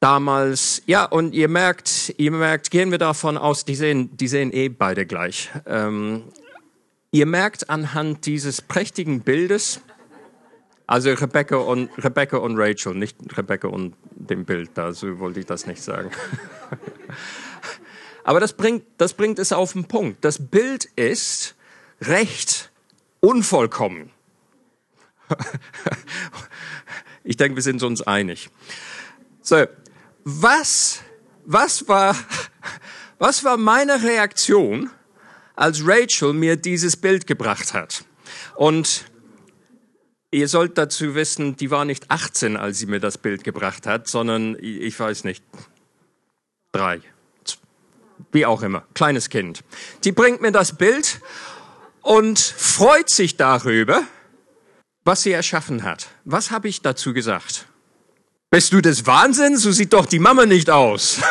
Damals, 0.00 0.80
ja, 0.86 1.04
und 1.04 1.34
ihr 1.34 1.48
merkt, 1.48 2.14
ihr 2.16 2.30
merkt, 2.30 2.70
gehen 2.70 2.90
wir 2.90 2.98
davon 2.98 3.36
aus, 3.36 3.66
die 3.66 3.74
sehen, 3.74 4.16
die 4.16 4.28
sehen 4.28 4.50
eh 4.50 4.70
beide 4.70 5.04
gleich. 5.04 5.50
Ähm, 5.66 6.24
Ihr 7.14 7.26
merkt 7.26 7.70
anhand 7.70 8.26
dieses 8.26 8.60
prächtigen 8.60 9.20
Bildes, 9.20 9.80
also 10.88 11.12
Rebecca 11.12 11.54
und, 11.54 11.88
Rebecca 11.96 12.38
und 12.38 12.58
Rachel, 12.58 12.96
nicht 12.96 13.16
Rebecca 13.38 13.68
und 13.68 13.94
dem 14.10 14.44
Bild, 14.44 14.72
da 14.74 14.92
so 14.92 15.20
wollte 15.20 15.38
ich 15.38 15.46
das 15.46 15.64
nicht 15.68 15.80
sagen. 15.80 16.10
Aber 18.24 18.40
das 18.40 18.54
bringt, 18.54 18.82
das 18.98 19.14
bringt 19.14 19.38
es 19.38 19.52
auf 19.52 19.74
den 19.74 19.84
Punkt. 19.84 20.24
Das 20.24 20.44
Bild 20.44 20.86
ist 20.96 21.54
recht 22.00 22.72
unvollkommen. 23.20 24.10
Ich 27.26 27.38
denke, 27.38 27.56
wir 27.56 27.62
sind 27.62 27.82
uns 27.82 28.02
einig. 28.02 28.50
So, 29.40 29.64
was, 30.24 31.00
was 31.46 31.88
war, 31.88 32.14
was 33.18 33.44
war 33.44 33.56
meine 33.56 34.02
Reaktion, 34.02 34.90
als 35.54 35.86
Rachel 35.86 36.32
mir 36.32 36.56
dieses 36.56 36.96
Bild 36.96 37.26
gebracht 37.26 37.74
hat. 37.74 38.04
Und 38.56 39.04
ihr 40.30 40.48
sollt 40.48 40.76
dazu 40.78 41.14
wissen, 41.14 41.56
die 41.56 41.70
war 41.70 41.84
nicht 41.84 42.10
18, 42.10 42.56
als 42.56 42.78
sie 42.78 42.86
mir 42.86 43.00
das 43.00 43.18
Bild 43.18 43.44
gebracht 43.44 43.86
hat, 43.86 44.08
sondern 44.08 44.56
ich 44.60 44.98
weiß 44.98 45.24
nicht, 45.24 45.44
drei, 46.72 47.00
wie 48.32 48.46
auch 48.46 48.62
immer, 48.62 48.84
kleines 48.94 49.28
Kind. 49.28 49.62
Die 50.02 50.12
bringt 50.12 50.40
mir 50.42 50.52
das 50.52 50.76
Bild 50.76 51.20
und 52.02 52.38
freut 52.38 53.10
sich 53.10 53.36
darüber, 53.36 54.02
was 55.04 55.22
sie 55.22 55.32
erschaffen 55.32 55.84
hat. 55.84 56.08
Was 56.24 56.50
habe 56.50 56.68
ich 56.68 56.82
dazu 56.82 57.12
gesagt? 57.12 57.66
Bist 58.50 58.72
du 58.72 58.80
des 58.80 59.06
Wahnsinns? 59.06 59.62
So 59.62 59.72
sieht 59.72 59.92
doch 59.92 60.06
die 60.06 60.18
Mama 60.18 60.46
nicht 60.46 60.70
aus. 60.70 61.20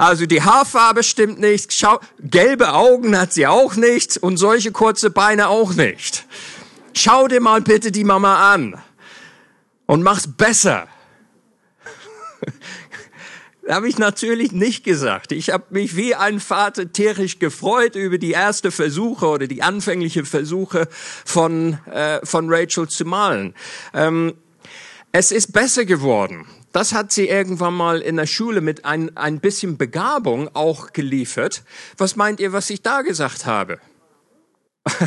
Also 0.00 0.24
die 0.24 0.40
Haarfarbe 0.40 1.02
stimmt 1.02 1.40
nicht, 1.40 1.74
Schau, 1.74 2.00
gelbe 2.20 2.72
Augen 2.72 3.18
hat 3.18 3.34
sie 3.34 3.46
auch 3.46 3.76
nicht 3.76 4.16
und 4.16 4.38
solche 4.38 4.72
kurze 4.72 5.10
Beine 5.10 5.48
auch 5.48 5.74
nicht. 5.74 6.24
Schau 6.94 7.28
dir 7.28 7.42
mal 7.42 7.60
bitte 7.60 7.92
die 7.92 8.04
Mama 8.04 8.54
an 8.54 8.80
und 9.84 10.02
mach's 10.02 10.26
besser. 10.26 10.88
habe 13.68 13.90
ich 13.90 13.98
natürlich 13.98 14.52
nicht 14.52 14.84
gesagt. 14.84 15.32
Ich 15.32 15.50
habe 15.50 15.64
mich 15.68 15.94
wie 15.96 16.14
ein 16.14 16.40
Vater 16.40 16.90
tierisch 16.90 17.38
gefreut 17.38 17.94
über 17.94 18.16
die 18.16 18.30
erste 18.30 18.70
Versuche 18.70 19.26
oder 19.26 19.48
die 19.48 19.62
anfängliche 19.62 20.24
Versuche 20.24 20.88
von, 21.26 21.74
äh, 21.92 22.24
von 22.24 22.46
Rachel 22.48 22.88
zu 22.88 23.04
malen. 23.04 23.54
Ähm, 23.92 24.32
es 25.12 25.30
ist 25.30 25.52
besser 25.52 25.84
geworden. 25.84 26.46
Das 26.72 26.92
hat 26.92 27.10
sie 27.10 27.28
irgendwann 27.28 27.74
mal 27.74 28.00
in 28.00 28.16
der 28.16 28.26
Schule 28.26 28.60
mit 28.60 28.84
ein, 28.84 29.16
ein 29.16 29.40
bisschen 29.40 29.76
Begabung 29.76 30.48
auch 30.54 30.92
geliefert. 30.92 31.64
Was 31.96 32.14
meint 32.16 32.38
ihr, 32.38 32.52
was 32.52 32.70
ich 32.70 32.82
da 32.82 33.02
gesagt 33.02 33.46
habe? 33.46 33.80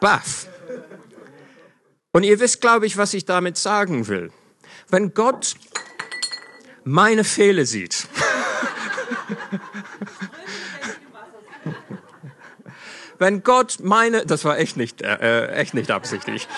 Baff. 0.00 0.48
Und 2.12 2.24
ihr 2.24 2.40
wisst, 2.40 2.60
glaube 2.60 2.86
ich, 2.86 2.96
was 2.96 3.14
ich 3.14 3.24
damit 3.24 3.56
sagen 3.58 4.08
will. 4.08 4.32
Wenn 4.88 5.14
Gott 5.14 5.54
meine 6.84 7.24
Fehler 7.24 7.66
sieht, 7.66 8.08
wenn 13.20 13.42
Gott 13.42 13.78
meine, 13.82 14.24
das 14.24 14.44
war 14.44 14.58
echt 14.58 14.78
nicht, 14.78 15.02
äh, 15.02 15.18
äh, 15.20 15.52
echt 15.52 15.74
nicht 15.74 15.90
absichtlich, 15.90 16.48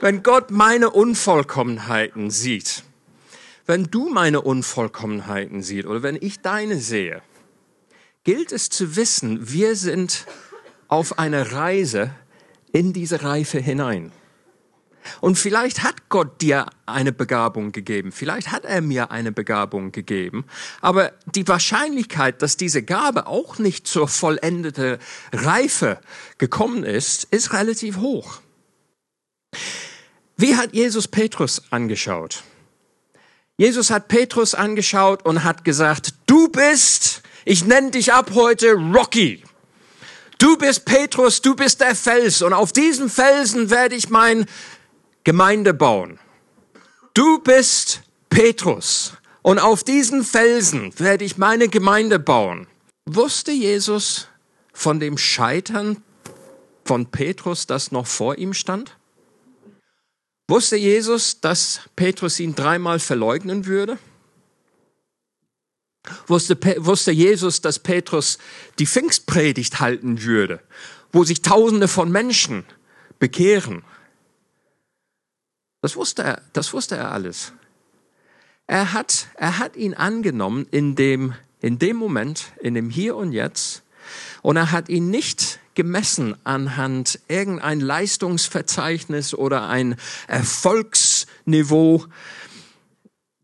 wenn 0.00 0.22
Gott 0.22 0.50
meine 0.52 0.90
Unvollkommenheiten 0.90 2.30
sieht, 2.30 2.84
wenn 3.66 3.90
du 3.90 4.08
meine 4.08 4.40
Unvollkommenheiten 4.40 5.62
siehst 5.62 5.86
oder 5.86 6.02
wenn 6.02 6.16
ich 6.18 6.40
deine 6.40 6.76
sehe, 6.76 7.22
gilt 8.22 8.52
es 8.52 8.68
zu 8.68 8.94
wissen, 8.94 9.52
wir 9.52 9.74
sind 9.74 10.26
auf 10.86 11.18
einer 11.18 11.52
Reise 11.52 12.10
in 12.70 12.92
diese 12.92 13.24
Reife 13.24 13.58
hinein. 13.58 14.12
Und 15.20 15.38
vielleicht 15.38 15.82
hat 15.82 16.08
Gott 16.08 16.40
dir 16.40 16.66
eine 16.86 17.12
Begabung 17.12 17.72
gegeben, 17.72 18.12
vielleicht 18.12 18.50
hat 18.52 18.64
er 18.64 18.80
mir 18.80 19.10
eine 19.10 19.32
Begabung 19.32 19.92
gegeben, 19.92 20.44
aber 20.80 21.12
die 21.34 21.46
Wahrscheinlichkeit, 21.46 22.42
dass 22.42 22.56
diese 22.56 22.82
Gabe 22.82 23.26
auch 23.26 23.58
nicht 23.58 23.86
zur 23.86 24.08
vollendeten 24.08 24.98
Reife 25.32 26.00
gekommen 26.38 26.84
ist, 26.84 27.24
ist 27.30 27.52
relativ 27.52 27.98
hoch. 27.98 28.40
Wie 30.36 30.56
hat 30.56 30.74
Jesus 30.74 31.08
Petrus 31.08 31.62
angeschaut? 31.70 32.42
Jesus 33.56 33.90
hat 33.90 34.08
Petrus 34.08 34.54
angeschaut 34.54 35.24
und 35.24 35.44
hat 35.44 35.64
gesagt, 35.64 36.14
du 36.26 36.48
bist, 36.48 37.22
ich 37.44 37.64
nenne 37.64 37.90
dich 37.90 38.12
ab 38.12 38.32
heute 38.34 38.72
Rocky. 38.72 39.44
Du 40.38 40.56
bist 40.56 40.84
Petrus, 40.84 41.42
du 41.42 41.54
bist 41.54 41.80
der 41.80 41.94
Fels 41.94 42.42
und 42.42 42.52
auf 42.52 42.72
diesem 42.72 43.08
Felsen 43.08 43.70
werde 43.70 43.94
ich 43.94 44.08
mein 44.08 44.46
Gemeinde 45.24 45.72
bauen. 45.72 46.18
Du 47.14 47.38
bist 47.38 48.02
Petrus 48.28 49.12
und 49.42 49.58
auf 49.58 49.84
diesen 49.84 50.24
Felsen 50.24 50.98
werde 50.98 51.24
ich 51.24 51.36
meine 51.36 51.68
Gemeinde 51.68 52.18
bauen. 52.18 52.66
Wusste 53.04 53.52
Jesus 53.52 54.28
von 54.72 54.98
dem 54.98 55.18
Scheitern 55.18 56.02
von 56.84 57.06
Petrus, 57.06 57.66
das 57.66 57.92
noch 57.92 58.06
vor 58.06 58.38
ihm 58.38 58.54
stand? 58.54 58.96
Wusste 60.48 60.76
Jesus, 60.76 61.40
dass 61.40 61.80
Petrus 61.94 62.40
ihn 62.40 62.54
dreimal 62.54 62.98
verleugnen 62.98 63.66
würde? 63.66 63.98
Wusste, 66.26 66.58
wusste 66.84 67.12
Jesus, 67.12 67.60
dass 67.60 67.78
Petrus 67.78 68.38
die 68.78 68.86
Pfingstpredigt 68.86 69.78
halten 69.78 70.22
würde, 70.22 70.60
wo 71.12 71.22
sich 71.22 71.42
Tausende 71.42 71.86
von 71.86 72.10
Menschen 72.10 72.64
bekehren? 73.20 73.84
Das 75.82 75.96
wusste 75.96 76.22
er, 76.22 76.42
das 76.54 76.72
wusste 76.72 76.96
er 76.96 77.12
alles. 77.12 77.52
Er 78.66 78.94
hat, 78.94 79.26
er 79.34 79.58
hat 79.58 79.76
ihn 79.76 79.92
angenommen 79.92 80.66
in 80.70 80.94
dem, 80.96 81.34
in 81.60 81.78
dem 81.78 81.96
Moment, 81.96 82.52
in 82.60 82.72
dem 82.74 82.88
Hier 82.88 83.16
und 83.16 83.32
Jetzt. 83.32 83.82
Und 84.40 84.56
er 84.56 84.72
hat 84.72 84.88
ihn 84.88 85.10
nicht 85.10 85.60
gemessen 85.74 86.34
anhand 86.44 87.20
irgendein 87.28 87.80
Leistungsverzeichnis 87.80 89.34
oder 89.34 89.68
ein 89.68 89.96
Erfolgsniveau. 90.28 92.06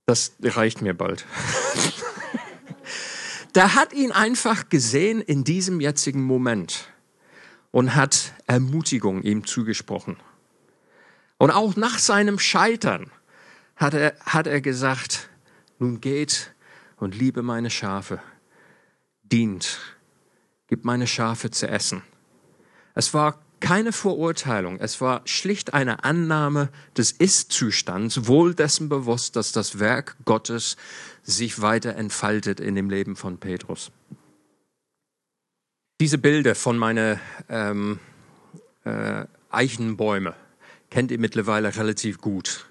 Das 0.06 0.32
reicht 0.42 0.80
mir 0.80 0.94
bald. 0.94 1.26
Der 3.54 3.74
hat 3.74 3.92
ihn 3.92 4.12
einfach 4.12 4.70
gesehen 4.70 5.20
in 5.20 5.44
diesem 5.44 5.80
jetzigen 5.80 6.22
Moment. 6.22 6.88
und 7.70 7.94
hat 7.94 8.32
Ermutigung 8.46 9.22
ihm 9.22 9.46
zugesprochen. 9.46 10.16
Und 11.38 11.52
auch 11.52 11.76
nach 11.76 11.98
seinem 11.98 12.38
Scheitern 12.38 13.10
hat 13.76 13.94
er, 13.94 14.14
hat 14.20 14.46
er 14.48 14.60
gesagt, 14.60 15.30
nun 15.78 16.00
geht 16.00 16.52
und 16.96 17.14
liebe 17.14 17.42
meine 17.42 17.70
Schafe, 17.70 18.20
dient, 19.22 19.78
gib 20.66 20.84
meine 20.84 21.06
Schafe 21.06 21.50
zu 21.50 21.68
essen. 21.68 22.02
Es 22.94 23.14
war 23.14 23.40
keine 23.60 23.92
Verurteilung, 23.92 24.78
es 24.80 25.00
war 25.00 25.22
schlicht 25.24 25.74
eine 25.74 26.04
Annahme 26.04 26.70
des 26.96 27.12
Ist-Zustands, 27.12 28.26
wohl 28.26 28.54
dessen 28.54 28.88
bewusst, 28.88 29.36
dass 29.36 29.52
das 29.52 29.78
Werk 29.78 30.16
Gottes 30.24 30.76
sich 31.22 31.60
weiter 31.60 31.94
entfaltet 31.96 32.58
in 32.60 32.74
dem 32.74 32.90
Leben 32.90 33.14
von 33.14 33.38
Petrus. 33.38 33.90
Diese 36.00 36.18
Bilder 36.18 36.54
von 36.54 36.78
meinen 36.78 37.20
ähm, 37.48 37.98
äh, 38.84 39.24
Eichenbäume 39.50 40.34
kennt 40.90 41.10
ihr 41.10 41.18
mittlerweile 41.18 41.74
relativ 41.76 42.18
gut. 42.20 42.66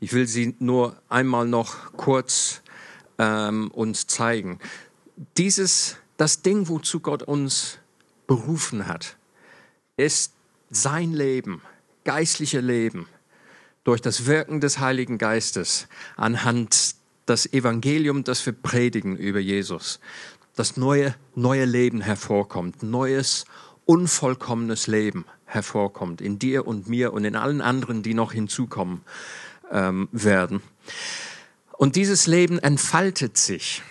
Ich 0.00 0.12
will 0.12 0.26
sie 0.26 0.54
nur 0.58 1.00
einmal 1.08 1.46
noch 1.46 1.92
kurz 1.92 2.62
ähm, 3.18 3.70
uns 3.70 4.06
zeigen. 4.06 4.58
Dieses, 5.36 5.96
das 6.16 6.42
Ding, 6.42 6.68
wozu 6.68 7.00
Gott 7.00 7.22
uns 7.22 7.78
berufen 8.26 8.86
hat, 8.86 9.16
ist 9.96 10.32
sein 10.70 11.12
Leben, 11.12 11.62
geistliche 12.04 12.60
Leben, 12.60 13.06
durch 13.84 14.00
das 14.00 14.26
Wirken 14.26 14.60
des 14.60 14.78
Heiligen 14.78 15.18
Geistes 15.18 15.88
anhand 16.16 16.94
das 17.26 17.52
Evangelium, 17.52 18.24
das 18.24 18.44
wir 18.46 18.52
predigen 18.52 19.16
über 19.16 19.38
Jesus, 19.38 20.00
das 20.54 20.76
neue, 20.76 21.14
neue 21.34 21.64
Leben 21.64 22.00
hervorkommt, 22.00 22.82
neues, 22.82 23.44
unvollkommenes 23.92 24.86
Leben 24.86 25.26
hervorkommt 25.44 26.22
in 26.22 26.38
dir 26.38 26.66
und 26.66 26.88
mir 26.88 27.12
und 27.12 27.26
in 27.26 27.36
allen 27.36 27.60
anderen, 27.60 28.02
die 28.02 28.14
noch 28.14 28.32
hinzukommen 28.32 29.02
ähm, 29.70 30.08
werden. 30.12 30.62
Und 31.76 31.94
dieses 31.94 32.26
Leben 32.26 32.58
entfaltet 32.58 33.36
sich. 33.36 33.82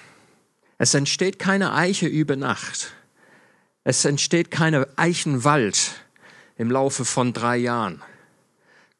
Es 0.79 0.95
entsteht 0.95 1.37
keine 1.37 1.75
Eiche 1.75 2.07
über 2.07 2.35
Nacht. 2.35 2.93
Es 3.83 4.03
entsteht 4.03 4.49
keine 4.49 4.87
Eichenwald 4.95 5.91
im 6.57 6.71
Laufe 6.71 7.05
von 7.05 7.31
drei 7.31 7.57
Jahren. 7.57 8.01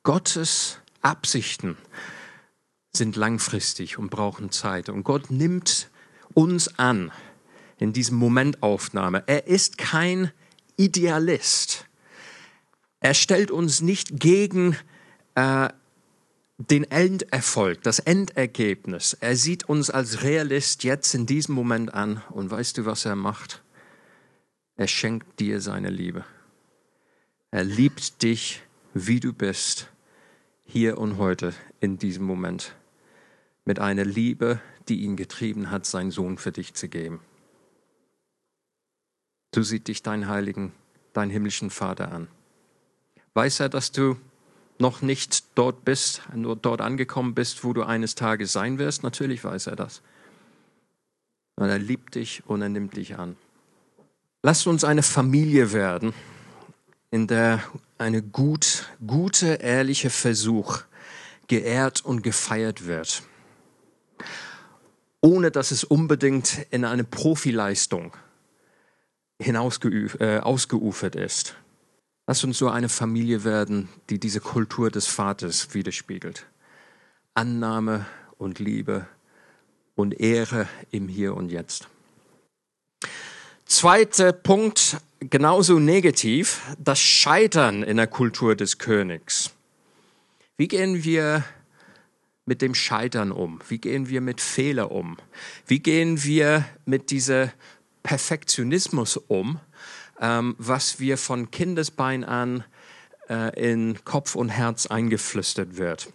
Gottes 0.03 0.77
Absichten 1.01 1.77
sind 2.95 3.15
langfristig 3.15 3.97
und 3.97 4.11
brauchen 4.11 4.51
Zeit. 4.51 4.87
Und 4.87 5.01
Gott 5.01 5.31
nimmt 5.31 5.89
uns 6.35 6.77
an 6.77 7.11
in 7.79 7.91
diesem 7.91 8.17
Momentaufnahme. 8.17 9.23
Er 9.25 9.47
ist 9.47 9.79
kein 9.79 10.31
Idealist. 10.77 11.85
Er 12.99 13.13
stellt 13.13 13.51
uns 13.51 13.81
nicht 13.81 14.19
gegen 14.19 14.77
äh, 15.35 15.69
den 16.57 16.83
Enderfolg, 16.83 17.81
das 17.83 17.99
Endergebnis. 17.99 19.17
Er 19.19 19.35
sieht 19.35 19.67
uns 19.67 19.89
als 19.89 20.23
Realist 20.23 20.83
jetzt 20.83 21.13
in 21.15 21.25
diesem 21.25 21.55
Moment 21.55 21.93
an. 21.93 22.21
Und 22.29 22.51
weißt 22.51 22.77
du, 22.77 22.85
was 22.85 23.05
er 23.05 23.15
macht? 23.15 23.63
Er 24.75 24.87
schenkt 24.87 25.39
dir 25.39 25.61
seine 25.61 25.89
Liebe. 25.89 26.25
Er 27.49 27.63
liebt 27.63 28.23
dich, 28.23 28.61
wie 28.93 29.19
du 29.19 29.33
bist, 29.33 29.89
hier 30.63 30.97
und 30.97 31.17
heute, 31.17 31.53
in 31.79 31.97
diesem 31.97 32.23
Moment, 32.23 32.75
mit 33.65 33.79
einer 33.79 34.05
Liebe, 34.05 34.61
die 34.87 35.01
ihn 35.01 35.15
getrieben 35.15 35.69
hat, 35.69 35.85
seinen 35.85 36.11
Sohn 36.11 36.37
für 36.37 36.51
dich 36.51 36.73
zu 36.73 36.87
geben. 36.87 37.19
So 39.53 39.61
sieht 39.61 39.87
dich 39.87 40.01
dein 40.01 40.27
heiligen, 40.27 40.71
dein 41.13 41.29
himmlischen 41.29 41.69
Vater 41.69 42.11
an. 42.11 42.27
Weiß 43.33 43.59
er, 43.59 43.69
dass 43.69 43.91
du 43.91 44.17
noch 44.79 45.01
nicht 45.01 45.43
dort 45.55 45.83
bist, 45.85 46.21
nur 46.33 46.55
dort 46.55 46.81
angekommen 46.81 47.35
bist, 47.35 47.63
wo 47.63 47.73
du 47.73 47.83
eines 47.83 48.15
Tages 48.15 48.53
sein 48.53 48.79
wirst? 48.79 49.03
Natürlich 49.03 49.43
weiß 49.43 49.67
er 49.67 49.75
das. 49.75 50.01
Und 51.55 51.69
er 51.69 51.79
liebt 51.79 52.15
dich 52.15 52.43
und 52.47 52.61
er 52.61 52.69
nimmt 52.69 52.95
dich 52.95 53.17
an. 53.17 53.35
Lasst 54.41 54.65
uns 54.67 54.83
eine 54.83 55.03
Familie 55.03 55.71
werden, 55.71 56.13
in 57.11 57.27
der 57.27 57.61
eine 57.97 58.23
gut, 58.23 58.89
gute, 59.05 59.55
ehrliche 59.55 60.09
Versuch 60.09 60.79
geehrt 61.47 62.03
und 62.03 62.23
gefeiert 62.23 62.87
wird, 62.87 63.21
ohne 65.19 65.51
dass 65.51 65.71
es 65.71 65.83
unbedingt 65.83 66.65
in 66.71 66.85
eine 66.85 67.03
Profileistung 67.03 68.13
hinausgeuf, 69.41 70.19
äh, 70.19 70.37
ausgeufert 70.39 71.15
ist. 71.15 71.55
Lasst 72.27 72.43
uns 72.43 72.57
so 72.57 72.69
eine 72.69 72.89
Familie 72.89 73.43
werden, 73.43 73.89
die 74.09 74.19
diese 74.19 74.39
Kultur 74.39 74.91
des 74.91 75.07
Vaters 75.07 75.73
widerspiegelt. 75.73 76.45
Annahme 77.33 78.05
und 78.37 78.59
Liebe 78.59 79.07
und 79.95 80.19
Ehre 80.19 80.67
im 80.91 81.07
Hier 81.07 81.35
und 81.35 81.51
Jetzt. 81.51 81.87
Zweiter 83.65 84.33
Punkt, 84.33 84.97
genauso 85.19 85.79
negativ, 85.79 86.61
das 86.77 86.99
Scheitern 86.99 87.83
in 87.83 87.97
der 87.97 88.07
Kultur 88.07 88.55
des 88.55 88.77
Königs. 88.77 89.51
Wie 90.57 90.67
gehen 90.67 91.03
wir 91.03 91.43
mit 92.45 92.61
dem 92.61 92.75
Scheitern 92.75 93.31
um? 93.31 93.61
Wie 93.67 93.77
gehen 93.77 94.09
wir 94.09 94.21
mit 94.21 94.41
Fehler 94.41 94.91
um? 94.91 95.17
Wie 95.67 95.79
gehen 95.79 96.23
wir 96.23 96.65
mit 96.85 97.11
dieser 97.11 97.51
Perfektionismus 98.03 99.17
um, 99.17 99.59
ähm, 100.19 100.55
was 100.57 100.99
wir 100.99 101.17
von 101.17 101.51
Kindesbein 101.51 102.23
an 102.23 102.63
äh, 103.29 103.71
in 103.71 104.03
Kopf 104.05 104.35
und 104.35 104.49
Herz 104.49 104.85
eingeflüstert 104.85 105.77
wird? 105.77 106.11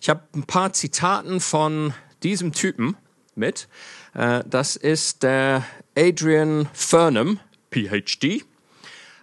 Ich 0.00 0.08
habe 0.08 0.22
ein 0.34 0.44
paar 0.44 0.72
Zitaten 0.72 1.40
von 1.40 1.92
diesem 2.22 2.52
Typen 2.52 2.96
mit. 3.34 3.68
Äh, 4.14 4.42
das 4.46 4.76
ist 4.76 5.22
der 5.22 5.64
Adrian 5.96 6.68
Furnham, 6.72 7.40
PhD. 7.70 8.44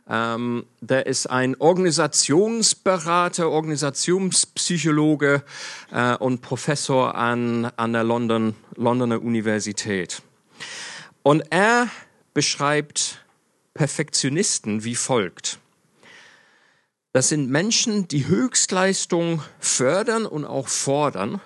Ähm, 0.07 0.65
der 0.81 1.07
ist 1.07 1.27
ein 1.27 1.55
Organisationsberater, 1.55 3.49
Organisationspsychologe 3.49 5.43
äh, 5.91 6.15
und 6.17 6.41
Professor 6.41 7.15
an, 7.15 7.71
an 7.75 7.93
der 7.93 8.03
London, 8.03 8.55
Londoner 8.75 9.21
Universität. 9.21 10.21
Und 11.23 11.43
er 11.49 11.89
beschreibt 12.35 13.25
Perfektionisten 13.73 14.83
wie 14.83 14.95
folgt. 14.95 15.57
Das 17.13 17.29
sind 17.29 17.49
Menschen, 17.49 18.07
die 18.07 18.27
Höchstleistung 18.27 19.41
fördern 19.57 20.25
und 20.27 20.45
auch 20.45 20.67
fordern 20.67 21.41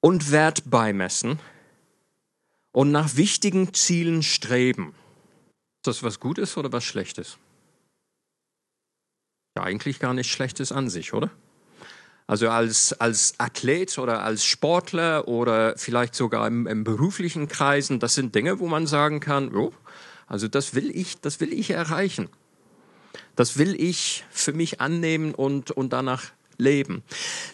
und 0.00 0.30
Wert 0.30 0.70
beimessen 0.70 1.40
und 2.70 2.92
nach 2.92 3.16
wichtigen 3.16 3.72
Zielen 3.72 4.22
streben. 4.22 4.94
Ist 5.78 5.86
das 5.86 6.02
was 6.02 6.20
Gutes 6.20 6.58
oder 6.58 6.70
was 6.70 6.84
Schlechtes? 6.84 7.38
Ja, 9.56 9.62
eigentlich 9.62 9.98
gar 9.98 10.12
nicht 10.12 10.30
Schlechtes 10.30 10.70
an 10.70 10.90
sich, 10.90 11.14
oder? 11.14 11.30
Also 12.30 12.48
als, 12.48 12.92
als 12.92 13.34
Athlet 13.38 13.98
oder 13.98 14.22
als 14.22 14.44
Sportler 14.44 15.26
oder 15.26 15.76
vielleicht 15.76 16.14
sogar 16.14 16.46
im, 16.46 16.68
im 16.68 16.84
beruflichen 16.84 17.48
Kreisen, 17.48 17.98
das 17.98 18.14
sind 18.14 18.36
Dinge, 18.36 18.60
wo 18.60 18.68
man 18.68 18.86
sagen 18.86 19.18
kann, 19.18 19.52
oh, 19.52 19.72
also 20.28 20.46
das 20.46 20.76
will 20.76 20.96
ich, 20.96 21.20
das 21.20 21.40
will 21.40 21.52
ich 21.52 21.70
erreichen. 21.70 22.28
Das 23.34 23.58
will 23.58 23.74
ich 23.74 24.24
für 24.30 24.52
mich 24.52 24.80
annehmen 24.80 25.34
und, 25.34 25.72
und 25.72 25.92
danach 25.92 26.26
leben. 26.56 27.02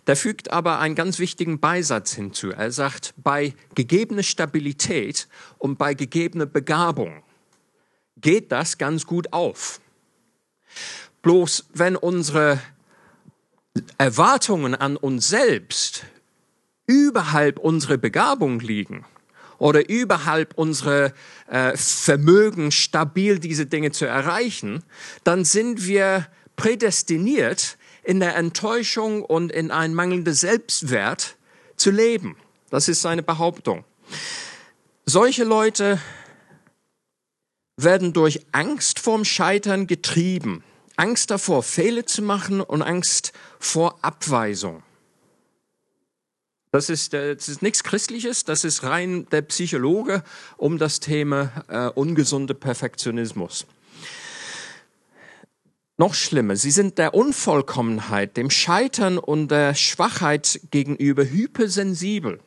Der 0.07 0.15
fügt 0.15 0.51
aber 0.51 0.79
einen 0.79 0.95
ganz 0.95 1.19
wichtigen 1.19 1.59
Beisatz 1.59 2.13
hinzu. 2.13 2.51
Er 2.51 2.71
sagt, 2.71 3.15
bei 3.17 3.55
gegebener 3.75 4.25
Stabilität 4.25 5.27
und 5.57 5.79
bei 5.79 5.95
gegebener 5.95 6.45
Begabung 6.45 7.23
geht 8.19 8.53
das 8.53 8.77
ganz 8.77 9.07
gut 9.07 9.33
auf. 9.33 9.81
Bloß 11.23 11.65
wenn 11.73 11.97
unsere 11.97 12.61
Erwartungen 13.99 14.75
an 14.75 14.97
uns 14.97 15.29
selbst 15.29 16.05
überhalb 16.87 17.59
unserer 17.59 17.97
Begabung 17.97 18.61
liegen 18.61 19.05
oder 19.59 19.89
überhalb 19.89 20.55
unserer 20.57 21.13
äh, 21.49 21.77
Vermögen, 21.77 22.71
stabil 22.71 23.39
diese 23.39 23.67
Dinge 23.67 23.91
zu 23.91 24.05
erreichen, 24.05 24.83
dann 25.25 25.45
sind 25.45 25.87
wir 25.87 26.27
prädestiniert, 26.57 27.79
in 28.07 28.21
der 28.21 28.37
Enttäuschung 28.37 29.23
und 29.23 29.51
in 29.51 29.73
ein 29.73 29.93
mangelndes 29.93 30.41
Selbstwert 30.41 31.37
zu 31.75 31.91
leben. 31.91 32.37
Das 32.71 32.89
ist 32.89 33.03
seine 33.03 33.23
Behauptung. 33.23 33.85
Solche 35.05 35.43
Leute 35.43 36.01
werden 37.77 38.13
durch 38.13 38.47
Angst 38.53 39.01
vorm 39.01 39.25
Scheitern 39.25 39.87
getrieben. 39.87 40.63
Angst 40.97 41.31
davor, 41.31 41.63
Fehler 41.63 42.07
zu 42.07 42.23
machen 42.23 42.61
und 42.61 42.83
Angst 42.83 43.33
vor 43.59 43.99
Abweisung. 44.03 44.83
Das 46.73 46.91
ist, 46.91 47.15
äh, 47.15 47.35
das 47.35 47.49
ist 47.49 47.63
nichts 47.63 47.85
Christliches, 47.85 48.45
das 48.45 48.65
ist 48.65 48.83
rein 48.83 49.27
der 49.31 49.43
Psychologe 49.43 50.23
um 50.57 50.79
das 50.79 51.01
Thema 51.01 51.65
äh, 51.69 51.89
ungesunde 51.89 52.55
Perfektionismus. 52.55 53.67
Noch 55.99 56.13
schlimmer, 56.13 56.57
sie 56.57 56.71
sind 56.71 56.99
der 56.99 57.15
Unvollkommenheit, 57.15 58.37
dem 58.37 58.51
Scheitern 58.51 59.17
und 59.17 59.51
der 59.51 59.75
Schwachheit 59.75 60.61
gegenüber 60.71 61.25
hypersensibel, 61.25 62.41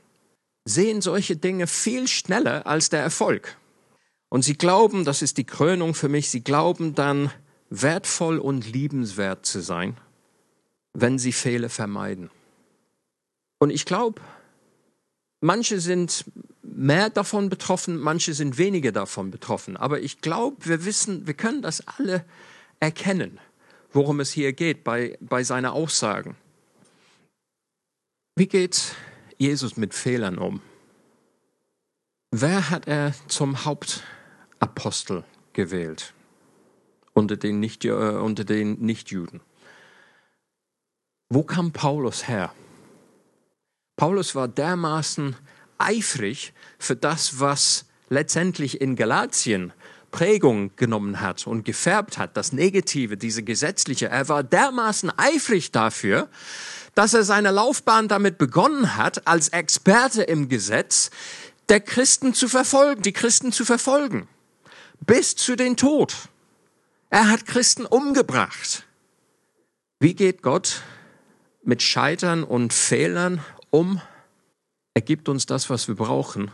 sehen 0.65 1.01
solche 1.01 1.35
Dinge 1.35 1.65
viel 1.65 2.07
schneller 2.07 2.67
als 2.67 2.89
der 2.89 3.01
Erfolg. 3.01 3.57
Und 4.29 4.43
sie 4.43 4.53
glauben, 4.53 5.05
das 5.05 5.23
ist 5.23 5.37
die 5.37 5.45
Krönung 5.45 5.95
für 5.95 6.09
mich, 6.09 6.29
sie 6.29 6.43
glauben 6.43 6.93
dann 6.93 7.31
wertvoll 7.69 8.39
und 8.39 8.71
liebenswert 8.71 9.45
zu 9.45 9.61
sein, 9.61 9.97
wenn 10.93 11.19
sie 11.19 11.31
Fehler 11.31 11.69
vermeiden. 11.69 12.29
Und 13.59 13.69
ich 13.69 13.85
glaube, 13.85 14.21
manche 15.41 15.79
sind 15.79 16.25
mehr 16.63 17.09
davon 17.09 17.49
betroffen, 17.49 17.97
manche 17.97 18.33
sind 18.33 18.57
weniger 18.57 18.91
davon 18.91 19.31
betroffen. 19.31 19.77
Aber 19.77 20.01
ich 20.01 20.21
glaube, 20.21 20.65
wir 20.65 20.85
wissen, 20.85 21.27
wir 21.27 21.33
können 21.33 21.61
das 21.61 21.85
alle 21.87 22.25
erkennen, 22.79 23.39
worum 23.91 24.19
es 24.19 24.31
hier 24.31 24.53
geht 24.53 24.83
bei, 24.83 25.17
bei 25.19 25.43
seiner 25.43 25.73
Aussagen. 25.73 26.35
Wie 28.35 28.47
geht 28.47 28.95
Jesus 29.37 29.75
mit 29.77 29.93
Fehlern 29.93 30.37
um? 30.37 30.61
Wer 32.31 32.69
hat 32.69 32.87
er 32.87 33.13
zum 33.27 33.65
Hauptapostel 33.65 35.23
gewählt 35.53 36.13
unter 37.13 37.37
den, 37.37 37.59
Nicht, 37.59 37.85
äh, 37.85 37.91
unter 37.91 38.43
den 38.43 38.79
Nichtjuden? 38.79 39.41
Wo 41.29 41.43
kam 41.43 41.71
Paulus 41.71 42.27
her? 42.27 42.53
Paulus 43.95 44.33
war 44.33 44.47
dermaßen 44.47 45.35
eifrig 45.77 46.53
für 46.79 46.95
das, 46.95 47.39
was 47.39 47.85
letztendlich 48.09 48.81
in 48.81 48.95
Galatien 48.95 49.73
Prägung 50.11 50.71
genommen 50.75 51.21
hat 51.21 51.45
und 51.45 51.65
gefärbt 51.65 52.17
hat, 52.17 52.35
das 52.35 52.51
Negative, 52.51 53.17
diese 53.17 53.43
gesetzliche. 53.43 54.07
Er 54.07 54.27
war 54.27 54.43
dermaßen 54.43 55.11
eifrig 55.17 55.71
dafür, 55.71 56.29
dass 56.95 57.13
er 57.13 57.23
seine 57.23 57.51
Laufbahn 57.51 58.07
damit 58.07 58.37
begonnen 58.37 58.97
hat, 58.97 59.27
als 59.27 59.49
Experte 59.49 60.23
im 60.23 60.49
Gesetz 60.49 61.11
der 61.69 61.79
Christen 61.79 62.33
zu 62.33 62.47
verfolgen, 62.47 63.03
die 63.03 63.13
Christen 63.13 63.51
zu 63.51 63.63
verfolgen, 63.63 64.27
bis 65.05 65.35
zu 65.35 65.55
den 65.55 65.77
Tod. 65.77 66.15
Er 67.11 67.29
hat 67.29 67.47
Christen 67.47 67.85
umgebracht. 67.87 68.85
Wie 69.99 70.13
geht 70.13 70.43
Gott 70.43 70.83
mit 71.63 71.81
Scheitern 71.81 72.43
und 72.43 72.71
Fehlern 72.71 73.43
um? 73.71 73.99
Er 74.93 75.01
gibt 75.01 75.27
uns 75.27 75.47
das, 75.47 75.71
was 75.71 75.87
wir 75.87 75.95
brauchen, 75.95 76.51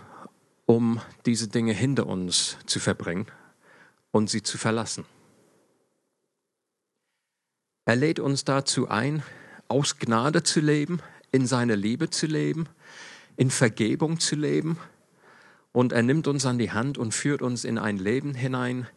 um 0.66 1.02
diese 1.26 1.50
Dinge 1.50 1.74
hinter 1.74 2.08
uns 2.08 2.58
zu 2.66 2.80
verbringen 2.80 3.28
und 4.12 4.30
sie 4.30 4.44
zu 4.44 4.58
verlassen. 4.58 5.06
Er 7.84 7.98
lädt 7.98 8.20
uns 8.20 8.46
dazu 8.46 8.88
ein, 8.88 9.24
aus 9.68 10.00
Gnade 10.00 10.44
zu 10.44 10.62
leben, 10.62 11.02
in 11.32 11.48
seiner 11.48 11.76
Liebe 11.76 12.10
zu 12.10 12.28
leben, 12.28 12.70
in 13.36 13.52
Vergebung 13.52 14.22
zu 14.22 14.36
leben. 14.36 14.80
Und 15.74 15.92
er 15.92 16.02
nimmt 16.02 16.28
uns 16.28 16.46
an 16.46 16.58
die 16.58 16.72
Hand 16.72 16.98
und 16.98 17.14
führt 17.14 17.42
uns 17.42 17.66
in 17.66 17.78
ein 17.78 17.98
Leben 17.98 18.34
hinein, 18.34 18.88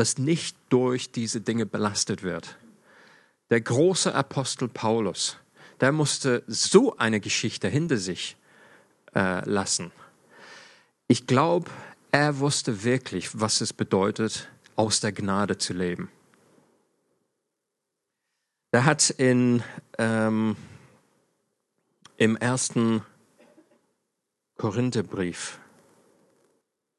das 0.00 0.16
nicht 0.16 0.56
durch 0.70 1.12
diese 1.12 1.42
Dinge 1.42 1.66
belastet 1.66 2.22
wird. 2.22 2.56
Der 3.50 3.60
große 3.60 4.14
Apostel 4.14 4.66
Paulus, 4.66 5.36
der 5.82 5.92
musste 5.92 6.42
so 6.46 6.96
eine 6.96 7.20
Geschichte 7.20 7.68
hinter 7.68 7.98
sich 7.98 8.38
äh, 9.14 9.46
lassen. 9.46 9.92
Ich 11.06 11.26
glaube, 11.26 11.70
er 12.12 12.38
wusste 12.38 12.82
wirklich, 12.82 13.38
was 13.38 13.60
es 13.60 13.74
bedeutet, 13.74 14.48
aus 14.74 15.00
der 15.00 15.12
Gnade 15.12 15.58
zu 15.58 15.74
leben. 15.74 16.10
Er 18.70 18.86
hat 18.86 19.10
in, 19.10 19.62
ähm, 19.98 20.56
im 22.16 22.38
ersten 22.38 23.04
Korintherbrief, 24.56 25.58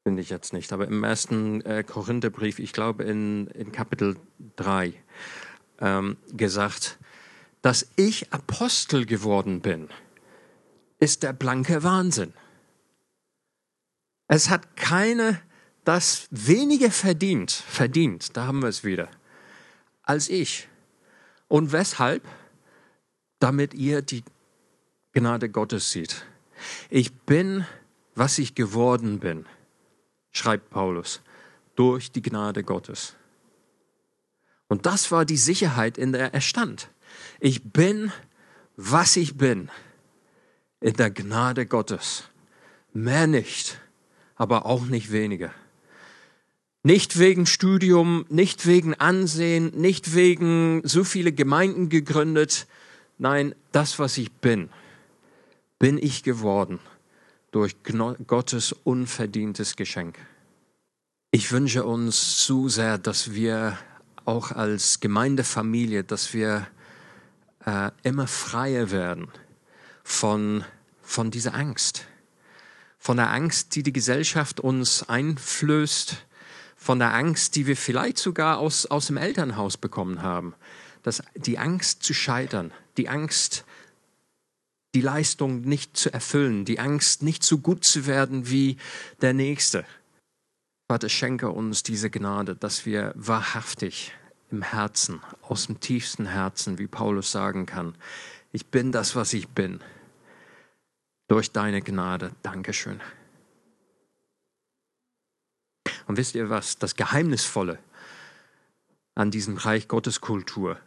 finde 0.02 0.22
ich 0.22 0.30
jetzt 0.30 0.52
nicht, 0.52 0.72
aber 0.72 0.86
im 0.86 1.04
ersten 1.04 1.60
äh, 1.62 1.84
Korintherbrief, 1.84 2.58
ich 2.58 2.72
glaube 2.72 3.04
in, 3.04 3.46
in 3.48 3.72
Kapitel 3.72 4.16
3, 4.56 4.94
ähm, 5.80 6.16
gesagt, 6.32 6.98
dass 7.60 7.88
ich 7.96 8.32
Apostel 8.32 9.06
geworden 9.06 9.60
bin, 9.60 9.88
ist 10.98 11.22
der 11.22 11.32
blanke 11.32 11.82
Wahnsinn. 11.82 12.32
Es 14.26 14.50
hat 14.50 14.76
keine 14.76 15.40
das 15.84 16.28
weniger 16.30 16.90
verdient, 16.90 17.50
verdient, 17.50 18.36
da 18.36 18.46
haben 18.46 18.62
wir 18.62 18.68
es 18.68 18.84
wieder, 18.84 19.08
als 20.02 20.28
ich. 20.28 20.68
Und 21.48 21.72
weshalb? 21.72 22.22
Damit 23.40 23.74
ihr 23.74 24.02
die 24.02 24.22
Gnade 25.12 25.48
Gottes 25.48 25.90
seht. 25.90 26.24
Ich 26.88 27.12
bin, 27.12 27.66
was 28.14 28.38
ich 28.38 28.54
geworden 28.54 29.18
bin, 29.18 29.46
schreibt 30.32 30.70
Paulus, 30.70 31.20
durch 31.76 32.10
die 32.10 32.22
Gnade 32.22 32.64
Gottes. 32.64 33.14
Und 34.68 34.86
das 34.86 35.10
war 35.10 35.24
die 35.24 35.36
Sicherheit, 35.36 35.98
in 35.98 36.12
der 36.12 36.34
er 36.34 36.40
stand. 36.40 36.88
Ich 37.40 37.62
bin, 37.62 38.10
was 38.76 39.16
ich 39.16 39.36
bin, 39.36 39.70
in 40.80 40.94
der 40.94 41.10
Gnade 41.10 41.66
Gottes. 41.66 42.24
Mehr 42.94 43.26
nicht, 43.26 43.80
aber 44.34 44.66
auch 44.66 44.86
nicht 44.86 45.12
weniger. 45.12 45.52
Nicht 46.82 47.18
wegen 47.18 47.46
Studium, 47.46 48.26
nicht 48.28 48.66
wegen 48.66 48.94
Ansehen, 48.94 49.68
nicht 49.76 50.14
wegen 50.14 50.80
so 50.84 51.04
viele 51.04 51.32
Gemeinden 51.32 51.90
gegründet. 51.90 52.66
Nein, 53.18 53.54
das, 53.70 53.98
was 53.98 54.18
ich 54.18 54.32
bin, 54.32 54.68
bin 55.78 55.96
ich 55.98 56.22
geworden 56.22 56.80
durch 57.52 57.76
Gottes 58.26 58.72
unverdientes 58.72 59.76
Geschenk. 59.76 60.18
Ich 61.30 61.52
wünsche 61.52 61.84
uns 61.84 62.44
so 62.44 62.68
sehr, 62.68 62.98
dass 62.98 63.32
wir 63.32 63.78
auch 64.24 64.50
als 64.50 65.00
Gemeindefamilie, 65.00 66.02
dass 66.04 66.34
wir 66.34 66.66
äh, 67.64 67.90
immer 68.02 68.26
freier 68.26 68.90
werden 68.90 69.28
von, 70.02 70.64
von 71.02 71.30
dieser 71.30 71.54
Angst. 71.54 72.06
Von 72.98 73.16
der 73.16 73.30
Angst, 73.30 73.74
die 73.74 73.82
die 73.82 73.92
Gesellschaft 73.92 74.60
uns 74.60 75.08
einflößt, 75.08 76.16
von 76.76 76.98
der 76.98 77.14
Angst, 77.14 77.56
die 77.56 77.66
wir 77.66 77.76
vielleicht 77.76 78.18
sogar 78.18 78.58
aus, 78.58 78.86
aus 78.86 79.06
dem 79.06 79.16
Elternhaus 79.16 79.76
bekommen 79.76 80.22
haben. 80.22 80.54
Das, 81.02 81.22
die 81.34 81.58
Angst 81.58 82.02
zu 82.02 82.14
scheitern, 82.14 82.72
die 82.96 83.08
Angst, 83.08 83.64
die 84.94 85.00
Leistung 85.00 85.62
nicht 85.62 85.96
zu 85.96 86.12
erfüllen, 86.12 86.64
die 86.64 86.78
Angst, 86.78 87.22
nicht 87.22 87.42
so 87.42 87.58
gut 87.58 87.84
zu 87.84 88.06
werden 88.06 88.50
wie 88.50 88.76
der 89.20 89.32
Nächste. 89.32 89.84
Vater, 90.90 91.08
schenke 91.08 91.50
uns 91.50 91.82
diese 91.82 92.10
Gnade, 92.10 92.54
dass 92.54 92.84
wir 92.84 93.12
wahrhaftig 93.16 94.12
im 94.50 94.62
Herzen, 94.62 95.20
aus 95.40 95.66
dem 95.66 95.80
tiefsten 95.80 96.26
Herzen, 96.26 96.78
wie 96.78 96.86
Paulus 96.86 97.32
sagen 97.32 97.64
kann, 97.64 97.94
ich 98.52 98.66
bin 98.66 98.92
das, 98.92 99.16
was 99.16 99.32
ich 99.32 99.48
bin. 99.48 99.80
Durch 101.28 101.50
deine 101.52 101.80
Gnade. 101.80 102.32
Dankeschön. 102.42 103.00
Und 106.06 106.18
wisst 106.18 106.34
ihr 106.34 106.50
was? 106.50 106.78
Das 106.78 106.94
Geheimnisvolle 106.94 107.78
an 109.14 109.30
diesem 109.30 109.56
Reich 109.56 109.88
Gottes 109.88 110.20
Kultur 110.20 110.78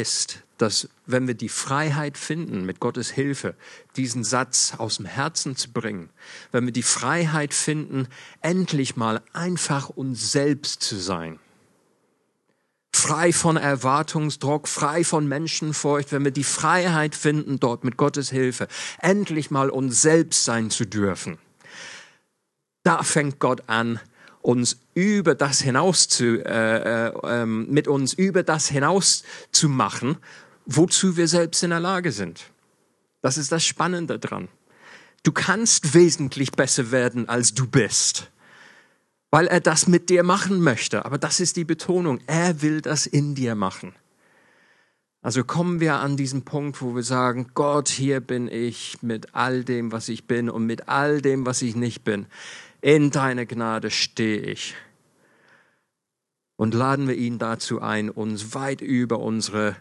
ist, 0.00 0.42
dass 0.58 0.88
wenn 1.06 1.26
wir 1.26 1.34
die 1.34 1.48
Freiheit 1.48 2.16
finden, 2.16 2.64
mit 2.64 2.80
Gottes 2.80 3.10
Hilfe 3.10 3.54
diesen 3.96 4.24
Satz 4.24 4.74
aus 4.78 4.96
dem 4.96 5.06
Herzen 5.06 5.56
zu 5.56 5.72
bringen, 5.72 6.10
wenn 6.52 6.64
wir 6.64 6.72
die 6.72 6.82
Freiheit 6.82 7.54
finden, 7.54 8.08
endlich 8.40 8.96
mal 8.96 9.22
einfach 9.32 9.88
uns 9.88 10.32
selbst 10.32 10.82
zu 10.82 10.96
sein, 10.96 11.38
frei 12.94 13.32
von 13.32 13.56
Erwartungsdruck, 13.56 14.68
frei 14.68 15.04
von 15.04 15.26
Menschenfurcht, 15.26 16.12
wenn 16.12 16.24
wir 16.24 16.30
die 16.30 16.44
Freiheit 16.44 17.14
finden, 17.14 17.58
dort 17.58 17.84
mit 17.84 17.96
Gottes 17.96 18.30
Hilfe 18.30 18.68
endlich 19.00 19.50
mal 19.50 19.70
uns 19.70 20.00
selbst 20.00 20.44
sein 20.44 20.70
zu 20.70 20.86
dürfen, 20.86 21.38
da 22.84 23.02
fängt 23.02 23.40
Gott 23.40 23.64
an, 23.66 24.00
uns 24.44 24.76
über 24.92 25.34
das 25.34 25.62
hinaus 25.62 26.06
zu, 26.06 26.44
äh, 26.44 27.08
äh, 27.08 27.46
mit 27.46 27.88
uns 27.88 28.12
über 28.12 28.42
das 28.42 28.68
hinaus 28.68 29.24
zu 29.52 29.70
machen, 29.70 30.18
wozu 30.66 31.16
wir 31.16 31.28
selbst 31.28 31.62
in 31.62 31.70
der 31.70 31.80
Lage 31.80 32.12
sind. 32.12 32.44
Das 33.22 33.38
ist 33.38 33.52
das 33.52 33.64
Spannende 33.64 34.18
dran. 34.18 34.48
Du 35.22 35.32
kannst 35.32 35.94
wesentlich 35.94 36.52
besser 36.52 36.90
werden, 36.90 37.26
als 37.26 37.54
du 37.54 37.66
bist, 37.66 38.30
weil 39.30 39.46
er 39.46 39.60
das 39.60 39.88
mit 39.88 40.10
dir 40.10 40.22
machen 40.22 40.60
möchte. 40.60 41.06
Aber 41.06 41.16
das 41.16 41.40
ist 41.40 41.56
die 41.56 41.64
Betonung. 41.64 42.20
Er 42.26 42.60
will 42.60 42.82
das 42.82 43.06
in 43.06 43.34
dir 43.34 43.54
machen. 43.54 43.94
Also 45.22 45.42
kommen 45.42 45.80
wir 45.80 45.94
an 45.94 46.18
diesen 46.18 46.44
Punkt, 46.44 46.82
wo 46.82 46.94
wir 46.94 47.02
sagen, 47.02 47.52
Gott, 47.54 47.88
hier 47.88 48.20
bin 48.20 48.48
ich 48.48 48.98
mit 49.00 49.34
all 49.34 49.64
dem, 49.64 49.90
was 49.90 50.10
ich 50.10 50.26
bin 50.26 50.50
und 50.50 50.66
mit 50.66 50.86
all 50.90 51.22
dem, 51.22 51.46
was 51.46 51.62
ich 51.62 51.76
nicht 51.76 52.04
bin 52.04 52.26
in 52.84 53.10
deiner 53.10 53.46
Gnade 53.46 53.90
stehe 53.90 54.40
ich. 54.42 54.74
Und 56.56 56.74
laden 56.74 57.08
wir 57.08 57.14
ihn 57.14 57.38
dazu 57.38 57.80
ein, 57.80 58.10
uns 58.10 58.54
weit 58.54 58.82
über 58.82 59.20
unsere 59.20 59.74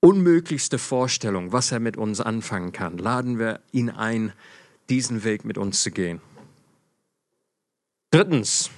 unmöglichste 0.00 0.78
Vorstellung, 0.78 1.50
was 1.50 1.72
er 1.72 1.80
mit 1.80 1.96
uns 1.96 2.20
anfangen 2.20 2.72
kann, 2.72 2.98
laden 2.98 3.38
wir 3.38 3.60
ihn 3.72 3.88
ein, 3.88 4.34
diesen 4.90 5.24
Weg 5.24 5.46
mit 5.46 5.56
uns 5.56 5.82
zu 5.82 5.90
gehen. 5.90 6.20
Drittens, 8.10 8.70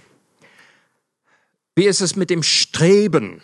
wie 1.74 1.86
ist 1.86 2.00
es 2.00 2.14
mit 2.14 2.30
dem 2.30 2.44
Streben 2.44 3.42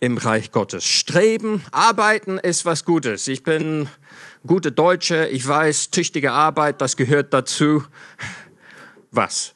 im 0.00 0.18
Reich 0.18 0.52
Gottes? 0.52 0.84
Streben, 0.84 1.62
arbeiten 1.72 2.36
ist 2.38 2.66
was 2.66 2.84
Gutes. 2.84 3.26
Ich 3.26 3.42
bin 3.42 3.88
gute 4.46 4.70
Deutsche, 4.70 5.28
ich 5.28 5.48
weiß, 5.48 5.90
tüchtige 5.90 6.32
Arbeit, 6.32 6.82
das 6.82 6.98
gehört 6.98 7.32
dazu. 7.32 7.82
Was? 9.16 9.54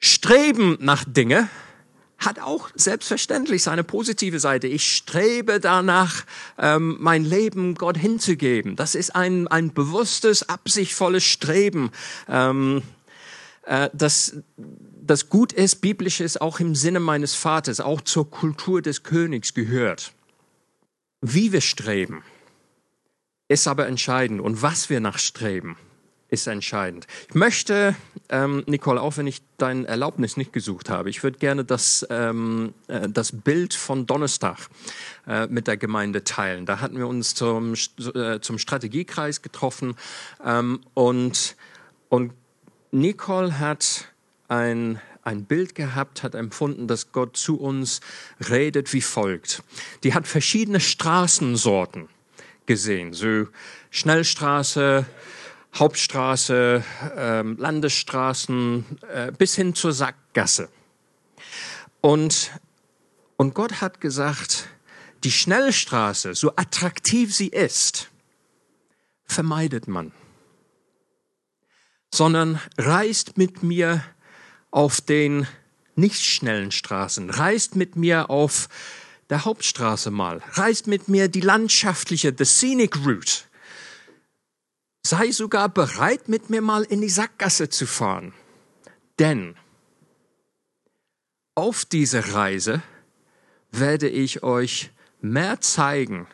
Streben 0.00 0.76
nach 0.80 1.04
Dinge 1.04 1.48
hat 2.18 2.40
auch 2.40 2.70
selbstverständlich 2.74 3.62
seine 3.62 3.84
positive 3.84 4.40
Seite. 4.40 4.66
Ich 4.66 4.96
strebe 4.96 5.60
danach, 5.60 6.24
ähm, 6.58 6.96
mein 6.98 7.24
Leben 7.24 7.76
Gott 7.76 7.96
hinzugeben. 7.96 8.74
Das 8.74 8.96
ist 8.96 9.14
ein, 9.14 9.46
ein 9.46 9.72
bewusstes, 9.72 10.48
absichtvolles 10.48 11.22
Streben, 11.22 11.92
ähm, 12.28 12.82
äh, 13.62 13.88
das, 13.92 14.36
das 14.56 15.28
gut 15.28 15.52
ist, 15.52 15.76
biblisch 15.82 16.20
ist, 16.20 16.40
auch 16.40 16.58
im 16.58 16.74
Sinne 16.74 16.98
meines 16.98 17.36
Vaters, 17.36 17.78
auch 17.80 18.00
zur 18.00 18.28
Kultur 18.28 18.82
des 18.82 19.04
Königs 19.04 19.54
gehört. 19.54 20.12
Wie 21.20 21.52
wir 21.52 21.60
streben, 21.60 22.24
ist 23.46 23.68
aber 23.68 23.86
entscheidend 23.86 24.40
und 24.40 24.62
was 24.62 24.90
wir 24.90 24.98
nachstreben 24.98 25.76
ist 26.32 26.46
entscheidend. 26.46 27.06
Ich 27.28 27.34
möchte, 27.34 27.94
ähm, 28.30 28.64
Nicole, 28.66 29.02
auch 29.02 29.18
wenn 29.18 29.26
ich 29.26 29.42
dein 29.58 29.84
Erlaubnis 29.84 30.38
nicht 30.38 30.50
gesucht 30.50 30.88
habe, 30.88 31.10
ich 31.10 31.22
würde 31.22 31.38
gerne 31.38 31.62
das, 31.62 32.06
ähm, 32.08 32.72
äh, 32.88 33.06
das 33.06 33.32
Bild 33.32 33.74
von 33.74 34.06
Donnerstag 34.06 34.56
äh, 35.26 35.46
mit 35.48 35.66
der 35.66 35.76
Gemeinde 35.76 36.24
teilen. 36.24 36.64
Da 36.64 36.80
hatten 36.80 36.96
wir 36.96 37.06
uns 37.06 37.34
zum, 37.34 37.74
äh, 38.14 38.40
zum 38.40 38.58
Strategiekreis 38.58 39.42
getroffen 39.42 39.94
ähm, 40.42 40.80
und, 40.94 41.54
und 42.08 42.32
Nicole 42.90 43.58
hat 43.58 44.08
ein 44.48 45.00
ein 45.24 45.44
Bild 45.44 45.76
gehabt, 45.76 46.24
hat 46.24 46.34
empfunden, 46.34 46.88
dass 46.88 47.12
Gott 47.12 47.36
zu 47.36 47.60
uns 47.60 48.00
redet 48.50 48.92
wie 48.92 49.00
folgt. 49.00 49.62
Die 50.02 50.14
hat 50.14 50.26
verschiedene 50.26 50.80
Straßensorten 50.80 52.08
gesehen, 52.66 53.12
so 53.12 53.46
Schnellstraße, 53.90 55.06
Hauptstraße, 55.74 56.84
ähm, 57.16 57.56
Landesstraßen 57.56 58.84
äh, 59.08 59.32
bis 59.32 59.54
hin 59.54 59.74
zur 59.74 59.92
Sackgasse. 59.92 60.68
Und, 62.00 62.50
und 63.36 63.54
Gott 63.54 63.80
hat 63.80 64.00
gesagt, 64.00 64.68
die 65.24 65.30
Schnellstraße, 65.30 66.34
so 66.34 66.52
attraktiv 66.56 67.34
sie 67.34 67.48
ist, 67.48 68.10
vermeidet 69.24 69.88
man, 69.88 70.12
sondern 72.12 72.60
reist 72.76 73.38
mit 73.38 73.62
mir 73.62 74.04
auf 74.70 75.00
den 75.00 75.46
nicht 75.94 76.22
schnellen 76.22 76.70
Straßen, 76.70 77.30
reist 77.30 77.76
mit 77.76 77.96
mir 77.96 78.30
auf 78.30 78.68
der 79.30 79.44
Hauptstraße 79.44 80.10
mal, 80.10 80.42
reist 80.52 80.86
mit 80.86 81.08
mir 81.08 81.28
die 81.28 81.40
landschaftliche, 81.40 82.34
the 82.36 82.44
scenic 82.44 82.96
route, 83.06 83.44
sei 85.04 85.30
sogar 85.30 85.68
bereit, 85.68 86.28
mit 86.28 86.50
mir 86.50 86.62
mal 86.62 86.84
in 86.84 87.00
die 87.00 87.08
Sackgasse 87.08 87.68
zu 87.68 87.86
fahren. 87.86 88.32
Denn 89.18 89.56
auf 91.54 91.84
dieser 91.84 92.34
Reise 92.34 92.82
werde 93.70 94.08
ich 94.08 94.42
euch 94.42 94.90
mehr 95.20 95.60
zeigen, 95.60 96.26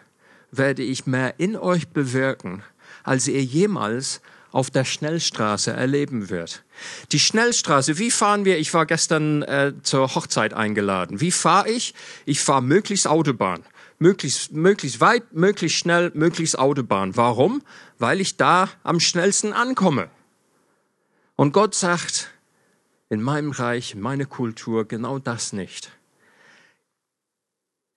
werde 0.51 0.83
ich 0.83 1.07
mehr 1.07 1.39
in 1.39 1.57
euch 1.57 1.89
bewirken, 1.89 2.63
als 3.03 3.27
ihr 3.27 3.43
jemals 3.43 4.21
auf 4.51 4.71
der 4.71 4.85
Schnellstraße 4.85 5.73
erleben 5.73 6.31
wird. 6.31 6.65
Die 7.13 7.19
Schnellstraße, 7.19 7.99
wie 7.99 8.11
fahren 8.11 8.45
wir? 8.45 8.59
Ich 8.59 8.73
war 8.73 8.87
gestern 8.87 9.43
äh, 9.43 9.75
zur 9.83 10.15
Hochzeit 10.15 10.55
eingeladen. 10.55 11.21
Wie 11.21 11.31
fahre 11.31 11.71
ich? 11.71 11.95
Ich 12.25 12.41
fahre 12.41 12.63
möglichst 12.63 13.07
Autobahn 13.07 13.63
möglichst, 13.99 14.53
möglichst 14.53 15.01
weit, 15.01 15.33
möglichst 15.33 15.79
schnell, 15.79 16.11
möglichst 16.15 16.59
Autobahn. 16.59 17.17
Warum? 17.17 17.63
Weil 17.99 18.21
ich 18.21 18.37
da 18.37 18.69
am 18.83 19.01
schnellsten 19.01 19.53
ankomme. 19.53 20.11
Und 21.37 21.53
Gott 21.53 21.75
sagt, 21.75 22.31
in 23.09 23.23
meinem 23.23 23.53
Reich, 23.53 23.95
in 23.95 24.01
meiner 24.01 24.27
Kultur 24.27 24.87
genau 24.87 25.19
das 25.19 25.53
nicht. 25.53 25.93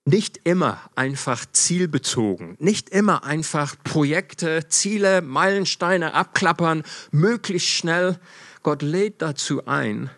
Nicht 0.04 0.40
immer 0.42 0.80
einfach 0.96 1.46
zielbezogen, 1.52 2.56
nicht 2.58 2.88
immer 2.88 3.22
einfach 3.22 3.76
Projekte, 3.84 4.68
Ziele, 4.68 5.22
Meilensteine 5.22 6.14
abklappern, 6.14 6.82
möglichst 7.12 7.68
schnell. 7.68 8.18
Gott 8.64 8.82
lädt 8.82 9.22
dazu 9.22 9.66
ein, 9.66 10.10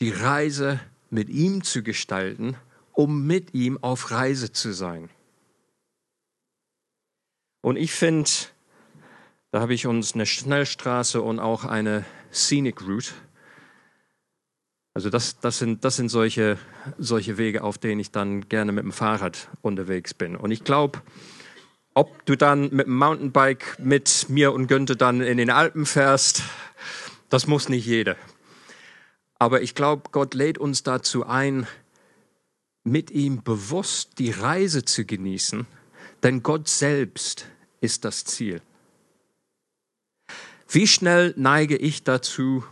die 0.00 0.10
Reise 0.10 0.78
mit 1.10 1.28
ihm 1.28 1.64
zu 1.64 1.82
gestalten 1.82 2.56
um 2.98 3.28
mit 3.28 3.54
ihm 3.54 3.78
auf 3.80 4.10
Reise 4.10 4.50
zu 4.50 4.72
sein. 4.72 5.08
Und 7.60 7.76
ich 7.76 7.92
finde, 7.92 8.28
da 9.52 9.60
habe 9.60 9.72
ich 9.72 9.86
uns 9.86 10.14
eine 10.14 10.26
Schnellstraße 10.26 11.22
und 11.22 11.38
auch 11.38 11.64
eine 11.64 12.04
Scenic 12.32 12.82
Route. 12.82 13.12
Also 14.94 15.10
das, 15.10 15.38
das, 15.38 15.60
sind, 15.60 15.84
das 15.84 15.94
sind 15.94 16.08
solche, 16.08 16.58
solche 16.98 17.38
Wege, 17.38 17.62
auf 17.62 17.78
denen 17.78 18.00
ich 18.00 18.10
dann 18.10 18.48
gerne 18.48 18.72
mit 18.72 18.82
dem 18.82 18.90
Fahrrad 18.90 19.48
unterwegs 19.62 20.12
bin. 20.12 20.34
Und 20.34 20.50
ich 20.50 20.64
glaube, 20.64 21.00
ob 21.94 22.26
du 22.26 22.34
dann 22.34 22.62
mit 22.74 22.88
dem 22.88 22.96
Mountainbike 22.96 23.78
mit 23.78 24.26
mir 24.28 24.52
und 24.52 24.66
Günther 24.66 24.96
dann 24.96 25.20
in 25.20 25.38
den 25.38 25.50
Alpen 25.50 25.86
fährst, 25.86 26.42
das 27.28 27.46
muss 27.46 27.68
nicht 27.68 27.86
jeder. 27.86 28.16
Aber 29.38 29.62
ich 29.62 29.76
glaube, 29.76 30.10
Gott 30.10 30.34
lädt 30.34 30.58
uns 30.58 30.82
dazu 30.82 31.24
ein, 31.24 31.68
mit 32.84 33.10
ihm 33.10 33.42
bewusst 33.42 34.18
die 34.18 34.30
Reise 34.30 34.84
zu 34.84 35.04
genießen, 35.04 35.66
denn 36.22 36.42
Gott 36.42 36.68
selbst 36.68 37.46
ist 37.80 38.04
das 38.04 38.24
Ziel. 38.24 38.60
Wie 40.68 40.86
schnell 40.86 41.32
neige 41.36 41.76
ich 41.76 42.04
dazu, 42.04 42.64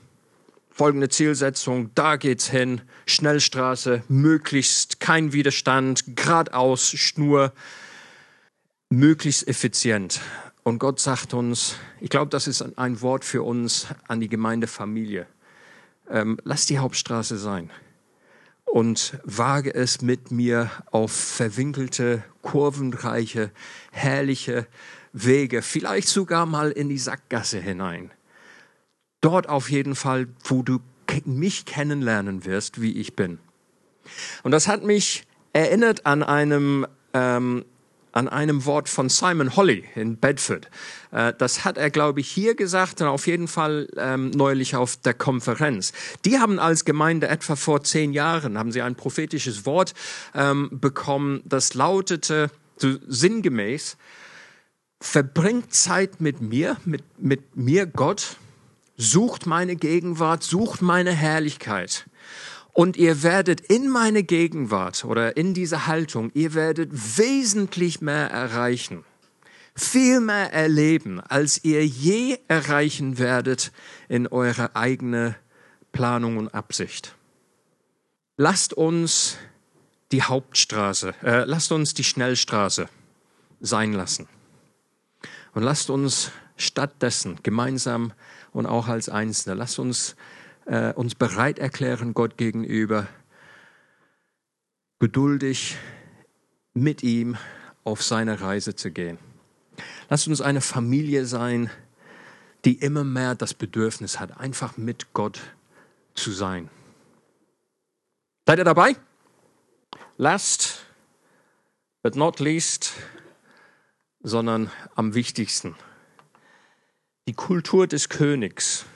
folgende 0.71 1.09
Zielsetzung, 1.09 1.91
da 1.95 2.17
geht's 2.17 2.51
hin, 2.51 2.83
Schnellstraße, 3.07 4.03
möglichst 4.09 5.01
kein 5.01 5.33
Widerstand, 5.33 6.05
geradeaus, 6.17 6.91
Schnur, 6.91 7.53
möglichst 8.91 9.49
effizient. 9.49 10.21
Und 10.63 10.79
Gott 10.79 11.01
sagt 11.01 11.33
uns, 11.33 11.77
ich 12.01 12.11
glaube, 12.11 12.31
das 12.31 12.47
ist 12.47 12.77
ein 12.77 13.01
Wort 13.01 13.25
für 13.25 13.43
uns 13.43 13.87
an 14.09 14.21
die 14.21 14.29
Gemeindefamilie. 14.29 15.27
Ähm, 16.11 16.39
lass 16.45 16.67
die 16.67 16.79
Hauptstraße 16.79 17.39
sein 17.39 17.71
und 18.67 19.19
wage 19.25 19.75
es 19.75 20.03
mit 20.03 20.31
mir 20.31 20.71
auf 20.91 21.13
verwinkelte, 21.13 22.23
kurvenreiche, 22.43 23.51
herrliche 23.91 24.67
Wege, 25.13 25.63
vielleicht 25.63 26.09
sogar 26.09 26.45
mal 26.45 26.71
in 26.71 26.89
die 26.89 26.99
Sackgasse 26.99 27.59
hinein. 27.59 28.11
Dort 29.23 29.49
auf 29.49 29.71
jeden 29.71 29.95
Fall, 29.95 30.29
wo 30.45 30.63
du 30.63 30.81
mich 31.25 31.65
kennenlernen 31.65 32.45
wirst, 32.45 32.81
wie 32.81 32.99
ich 32.99 33.17
bin. 33.17 33.39
Und 34.43 34.51
das 34.51 34.69
hat 34.69 34.85
mich 34.85 35.27
erinnert 35.53 36.05
an 36.05 36.23
einem 36.23 36.87
ähm, 37.15 37.65
an 38.17 38.29
einem 38.29 38.65
Wort 38.65 38.89
von 38.89 39.11
Simon 39.11 39.57
Holly 39.57 39.85
in 39.95 40.17
Bedford. 40.17 40.71
Äh, 41.13 41.35
das 41.37 41.67
hat 41.67 41.77
er, 41.77 41.91
glaube 41.91 42.21
ich, 42.21 42.29
hier 42.29 42.55
gesagt 42.55 43.03
und 43.03 43.09
auf 43.09 43.27
jeden 43.27 43.47
Fall 43.47 43.89
ähm, 43.99 44.31
neulich 44.31 44.75
auf 44.75 44.97
der 44.97 45.13
Konferenz. 45.13 45.93
Die 46.25 46.39
haben 46.39 46.59
als 46.59 46.87
Gemeinde 46.87 47.29
etwa 47.29 47.57
vor 47.57 47.85
zehn 47.85 48.15
Jahren, 48.15 48.59
haben 48.59 48.73
sie 48.73 48.81
ein 48.81 48.95
prophetisches 48.95 49.67
Wort 49.67 49.93
ähm, 50.35 50.71
bekommen, 50.73 51.43
das 51.45 51.75
lautete 51.75 52.51
so 52.79 52.95
sinngemäß, 53.07 53.99
verbringt 54.99 55.75
Zeit 55.75 56.21
mit 56.21 56.41
mir, 56.41 56.79
mit, 56.87 57.03
mit 57.19 57.55
mir 57.55 57.85
Gott, 57.85 58.37
sucht 58.97 59.47
meine 59.47 59.77
Gegenwart, 59.77 60.43
sucht 60.43 60.81
meine 60.81 61.13
Herrlichkeit. 61.13 62.07
Und 62.77 62.99
ihr 62.99 63.23
werdet 63.23 63.63
in 63.63 63.89
meine 63.89 64.23
Gegenwart 64.23 65.07
oder 65.07 65.39
in 65.39 65.55
dieser 65.55 65.87
Haltung, 65.87 66.31
ihr 66.35 66.53
werdet 66.53 66.91
wesentlich 66.93 68.03
mehr 68.03 68.31
erreichen, 68.31 69.03
viel 69.75 70.21
mehr 70.21 70.53
erleben, 70.53 71.21
als 71.21 71.65
ihr 71.65 71.87
je 71.87 72.39
erreichen 72.49 73.17
werdet 73.17 73.73
in 74.11 74.27
eurer 74.27 74.77
eigene 74.77 75.37
Planung 75.93 76.37
und 76.37 76.53
Absicht. 76.53 77.15
Lasst 78.37 78.75
uns 78.75 79.39
die 80.13 80.23
Hauptstraße, 80.23 81.15
äh, 81.23 81.45
lasst 81.45 81.73
uns 81.73 81.95
die 81.95 82.05
Schnellstraße 82.05 82.91
sein 83.59 83.95
lassen. 83.95 84.29
Und 85.55 85.63
lasst 85.63 85.89
uns 85.89 86.31
stattdessen 86.59 87.39
gemeinsam 87.43 88.13
und 88.53 88.67
auch 88.67 88.89
als 88.89 89.09
Einzelne, 89.09 89.55
lasst 89.55 89.79
uns 89.79 90.15
äh, 90.67 90.93
uns 90.93 91.15
bereit 91.15 91.59
erklären 91.59 92.15
Gott 92.15 92.37
gegenüber, 92.37 93.07
geduldig 94.99 95.77
mit 96.75 97.03
ihm 97.03 97.37
auf 97.85 98.03
seine 98.03 98.41
Reise 98.41 98.75
zu 98.75 98.91
gehen. 98.91 99.19
Lasst 100.09 100.29
uns 100.29 100.41
eine 100.41 100.61
Familie 100.61 101.25
sein, 101.25 101.71
die 102.65 102.75
immer 102.75 103.05
mehr 103.05 103.35
das 103.35 103.55
Bedürfnis 103.55 104.19
hat, 104.19 104.39
einfach 104.39 104.77
mit 104.77 105.13
Gott 105.13 105.41
zu 106.15 106.33
sein. 106.33 106.69
Seid 108.47 108.59
ihr 108.59 108.65
dabei? 108.65 108.97
Last 110.17 110.87
but 112.03 112.17
not 112.17 112.41
least, 112.41 112.93
sondern 114.21 114.71
am 114.95 115.15
wichtigsten. 115.15 115.77
Die 117.29 117.35
Kultur 117.35 117.87
des 117.87 118.09
Königs 118.09 118.87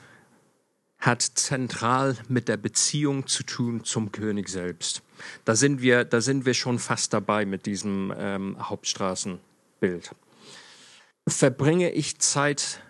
hat 1.01 1.23
zentral 1.23 2.15
mit 2.29 2.47
der 2.47 2.57
Beziehung 2.57 3.27
zu 3.27 3.43
tun 3.43 3.83
zum 3.83 4.11
König 4.11 4.47
selbst. 4.47 5.01
Da 5.45 5.55
sind 5.55 5.81
wir, 5.81 6.05
da 6.05 6.21
sind 6.21 6.45
wir 6.45 6.53
schon 6.53 6.79
fast 6.79 7.13
dabei 7.13 7.45
mit 7.45 7.65
diesem 7.65 8.13
ähm, 8.15 8.57
Hauptstraßenbild. 8.59 10.15
Verbringe 11.27 11.91
ich 11.91 12.19
Zeit 12.19 12.81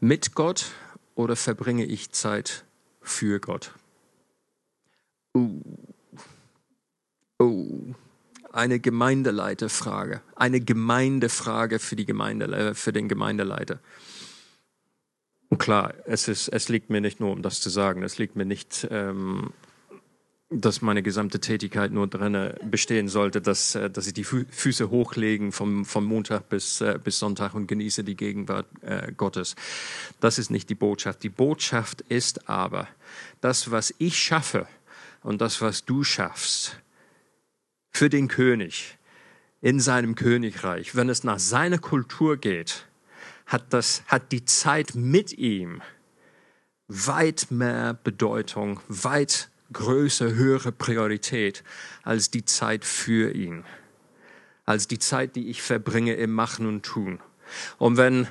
mit 0.00 0.34
Gott 0.34 0.72
oder 1.14 1.36
verbringe 1.36 1.84
ich 1.84 2.10
Zeit 2.10 2.64
für 3.02 3.38
Gott? 3.38 3.72
Uh. 5.34 5.60
Oh, 7.38 7.94
eine 8.52 8.80
Gemeindeleiterfrage, 8.80 10.22
eine 10.34 10.60
Gemeindefrage 10.60 11.78
für, 11.78 11.96
die 11.96 12.06
Gemeinde, 12.06 12.74
für 12.74 12.92
den 12.92 13.08
Gemeindeleiter. 13.08 13.78
Und 15.48 15.58
klar, 15.58 15.94
es, 16.04 16.28
ist, 16.28 16.48
es 16.48 16.68
liegt 16.68 16.90
mir 16.90 17.00
nicht 17.00 17.20
nur, 17.20 17.32
um 17.32 17.42
das 17.42 17.60
zu 17.60 17.70
sagen, 17.70 18.02
es 18.02 18.18
liegt 18.18 18.36
mir 18.36 18.44
nicht, 18.44 18.86
ähm, 18.90 19.50
dass 20.50 20.80
meine 20.80 21.02
gesamte 21.02 21.40
Tätigkeit 21.40 21.92
nur 21.92 22.06
drin 22.06 22.54
bestehen 22.70 23.08
sollte, 23.08 23.40
dass, 23.40 23.74
äh, 23.74 23.90
dass 23.90 24.06
ich 24.06 24.14
die 24.14 24.24
Füße 24.24 24.90
hochlegen 24.90 25.52
vom, 25.52 25.84
vom 25.84 26.04
Montag 26.04 26.48
bis, 26.48 26.80
äh, 26.80 26.98
bis 27.02 27.18
Sonntag 27.18 27.54
und 27.54 27.66
genieße 27.66 28.04
die 28.04 28.16
Gegenwart 28.16 28.66
äh, 28.82 29.12
Gottes. 29.12 29.56
Das 30.20 30.38
ist 30.38 30.50
nicht 30.50 30.68
die 30.70 30.74
Botschaft. 30.74 31.22
Die 31.22 31.28
Botschaft 31.28 32.02
ist 32.02 32.48
aber, 32.48 32.88
das, 33.40 33.70
was 33.70 33.94
ich 33.98 34.18
schaffe 34.18 34.66
und 35.22 35.40
das, 35.40 35.60
was 35.60 35.84
du 35.84 36.04
schaffst, 36.04 36.80
für 37.90 38.08
den 38.08 38.28
König 38.28 38.98
in 39.60 39.80
seinem 39.80 40.14
Königreich, 40.14 40.94
wenn 40.94 41.08
es 41.08 41.24
nach 41.24 41.38
seiner 41.38 41.78
Kultur 41.78 42.36
geht, 42.36 42.87
hat, 43.48 43.72
das, 43.72 44.02
hat 44.06 44.30
die 44.30 44.44
Zeit 44.44 44.94
mit 44.94 45.36
ihm 45.36 45.82
weit 46.86 47.48
mehr 47.50 47.94
Bedeutung, 47.94 48.80
weit 48.88 49.50
größere, 49.72 50.34
höhere 50.34 50.72
Priorität 50.72 51.64
als 52.02 52.30
die 52.30 52.44
Zeit 52.44 52.84
für 52.84 53.34
ihn, 53.34 53.64
als 54.64 54.88
die 54.88 54.98
Zeit, 54.98 55.36
die 55.36 55.48
ich 55.48 55.62
verbringe 55.62 56.14
im 56.14 56.32
Machen 56.32 56.66
und 56.66 56.84
Tun. 56.84 57.20
Und 57.78 57.96
wenn, 57.96 58.28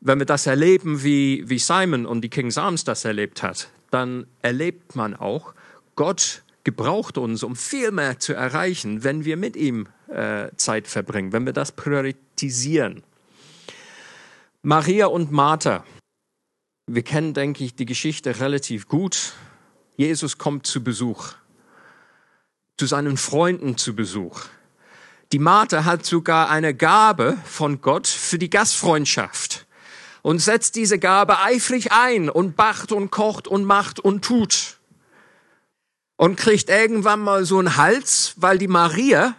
wenn 0.00 0.18
wir 0.18 0.26
das 0.26 0.46
erleben, 0.46 1.02
wie, 1.02 1.48
wie 1.48 1.58
Simon 1.58 2.06
und 2.06 2.22
die 2.22 2.30
King 2.30 2.48
Psalms 2.48 2.84
das 2.84 3.04
erlebt 3.04 3.42
hat, 3.42 3.70
dann 3.90 4.26
erlebt 4.42 4.96
man 4.96 5.14
auch, 5.14 5.54
Gott 5.94 6.42
gebraucht 6.64 7.18
uns, 7.18 7.42
um 7.42 7.54
viel 7.54 7.92
mehr 7.92 8.18
zu 8.18 8.32
erreichen, 8.32 9.04
wenn 9.04 9.24
wir 9.24 9.36
mit 9.36 9.54
ihm 9.54 9.86
äh, 10.08 10.48
Zeit 10.56 10.88
verbringen, 10.88 11.32
wenn 11.32 11.46
wir 11.46 11.52
das 11.52 11.72
priorisieren. 11.72 13.04
Maria 14.66 15.08
und 15.08 15.30
Martha. 15.30 15.84
Wir 16.86 17.02
kennen, 17.02 17.34
denke 17.34 17.62
ich, 17.62 17.76
die 17.76 17.84
Geschichte 17.84 18.40
relativ 18.40 18.88
gut. 18.88 19.34
Jesus 19.98 20.38
kommt 20.38 20.66
zu 20.66 20.82
Besuch, 20.82 21.34
zu 22.78 22.86
seinen 22.86 23.18
Freunden 23.18 23.76
zu 23.76 23.94
Besuch. 23.94 24.40
Die 25.32 25.38
Martha 25.38 25.84
hat 25.84 26.06
sogar 26.06 26.48
eine 26.48 26.74
Gabe 26.74 27.36
von 27.44 27.82
Gott 27.82 28.06
für 28.06 28.38
die 28.38 28.48
Gastfreundschaft 28.48 29.66
und 30.22 30.38
setzt 30.38 30.76
diese 30.76 30.98
Gabe 30.98 31.40
eifrig 31.40 31.92
ein 31.92 32.30
und 32.30 32.56
bacht 32.56 32.90
und 32.90 33.10
kocht 33.10 33.46
und 33.46 33.66
macht 33.66 34.00
und 34.00 34.24
tut 34.24 34.78
und 36.16 36.36
kriegt 36.36 36.70
irgendwann 36.70 37.20
mal 37.20 37.44
so 37.44 37.58
einen 37.58 37.76
Hals, 37.76 38.32
weil 38.38 38.56
die 38.56 38.68
Maria 38.68 39.36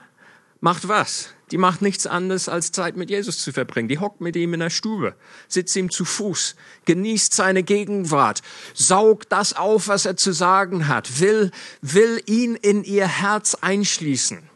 macht 0.59 0.87
was? 0.87 1.34
Die 1.51 1.57
macht 1.57 1.81
nichts 1.81 2.07
anderes, 2.07 2.49
als 2.49 2.71
Zeit 2.71 2.97
mit 2.97 3.09
Jesus 3.09 3.37
zu 3.37 3.51
verbringen. 3.53 3.87
Die 3.87 3.99
hockt 3.99 4.19
mit 4.19 4.35
ihm 4.35 4.53
in 4.55 4.61
der 4.61 4.71
Stube, 4.71 5.15
sitzt 5.47 5.75
ihm 5.75 5.91
zu 5.91 6.03
Fuß, 6.03 6.55
genießt 6.85 7.33
seine 7.33 7.61
Gegenwart, 7.61 8.41
saugt 8.73 9.31
das 9.31 9.53
auf, 9.53 9.87
was 9.87 10.05
er 10.05 10.17
zu 10.17 10.31
sagen 10.31 10.87
hat, 10.87 11.19
will, 11.19 11.51
will 11.81 12.21
ihn 12.25 12.55
in 12.55 12.83
ihr 12.83 13.07
Herz 13.07 13.55
einschließen. 13.61 14.49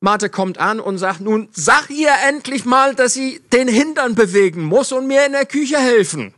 Martha 0.00 0.28
kommt 0.28 0.58
an 0.58 0.78
und 0.78 0.98
sagt, 0.98 1.20
nun 1.20 1.48
sag 1.52 1.90
ihr 1.90 2.12
endlich 2.28 2.64
mal, 2.64 2.94
dass 2.94 3.14
sie 3.14 3.40
den 3.52 3.66
Hintern 3.66 4.14
bewegen 4.14 4.62
muss 4.62 4.92
und 4.92 5.08
mir 5.08 5.26
in 5.26 5.32
der 5.32 5.46
Küche 5.46 5.78
helfen. 5.78 6.34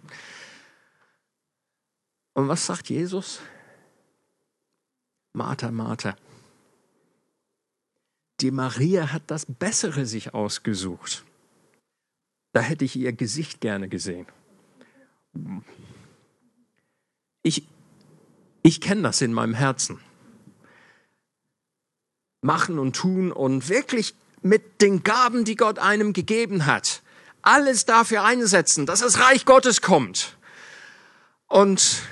Und 2.33 2.49
was 2.49 2.65
sagt 2.65 2.89
Jesus? 2.89 3.41
Martha, 5.35 5.71
Martha. 5.71 6.17
Die 8.41 8.51
Maria 8.51 9.13
hat 9.13 9.25
das 9.27 9.47
Bessere 9.47 10.07
sich 10.07 10.35
ausgesucht. 10.35 11.25
Da 12.53 12.61
hätte 12.61 12.85
ich 12.85 12.97
ihr 12.97 13.13
Gesicht 13.13 13.61
gerne 13.61 13.89
gesehen. 13.89 14.27
Ich, 17.43 17.67
ich 18.63 18.81
kenne 18.81 19.03
das 19.03 19.21
in 19.21 19.33
meinem 19.33 19.55
Herzen. 19.55 20.01
Machen 22.41 22.79
und 22.79 22.95
tun 22.95 23.33
und 23.33 23.69
wirklich 23.69 24.15
mit 24.43 24.81
den 24.81 25.03
Gaben, 25.03 25.45
die 25.45 25.57
Gott 25.57 25.79
einem 25.81 26.13
gegeben 26.13 26.67
hat, 26.67 27.03
alles 27.43 27.85
dafür 27.85 28.25
einsetzen, 28.25 28.87
dass 28.87 29.01
das 29.01 29.19
Reich 29.19 29.45
Gottes 29.45 29.83
kommt. 29.83 30.37
Und 31.49 32.03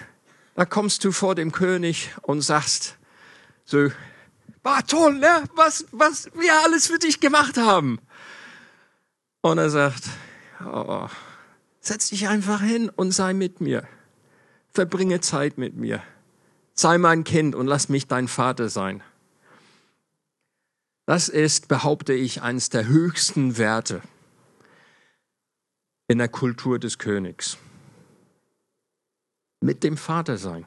da 0.56 0.64
kommst 0.64 1.04
du 1.04 1.12
vor 1.12 1.34
dem 1.34 1.52
König 1.52 2.10
und 2.22 2.40
sagst, 2.40 2.96
so, 3.64 3.90
war 4.66 4.84
toll, 4.84 5.18
ne? 5.18 5.44
Was, 5.54 5.86
was 5.92 6.28
wir 6.34 6.52
alles 6.64 6.88
für 6.88 6.98
dich 6.98 7.20
gemacht 7.20 7.56
haben. 7.56 8.00
Und 9.40 9.58
er 9.58 9.70
sagt, 9.70 10.08
oh, 10.64 11.06
setz 11.80 12.10
dich 12.10 12.26
einfach 12.26 12.60
hin 12.60 12.90
und 12.90 13.12
sei 13.12 13.32
mit 13.32 13.60
mir. 13.60 13.86
Verbringe 14.74 15.20
Zeit 15.20 15.56
mit 15.56 15.76
mir. 15.76 16.02
Sei 16.74 16.98
mein 16.98 17.22
Kind 17.22 17.54
und 17.54 17.68
lass 17.68 17.88
mich 17.88 18.08
dein 18.08 18.26
Vater 18.26 18.68
sein. 18.68 19.04
Das 21.06 21.28
ist, 21.28 21.68
behaupte 21.68 22.12
ich, 22.12 22.42
eines 22.42 22.68
der 22.68 22.88
höchsten 22.88 23.58
Werte 23.58 24.02
in 26.08 26.18
der 26.18 26.28
Kultur 26.28 26.80
des 26.80 26.98
Königs. 26.98 27.56
Mit 29.60 29.84
dem 29.84 29.96
Vater 29.96 30.36
sein, 30.38 30.66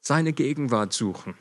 seine 0.00 0.32
Gegenwart 0.32 0.92
suchen 0.92 1.34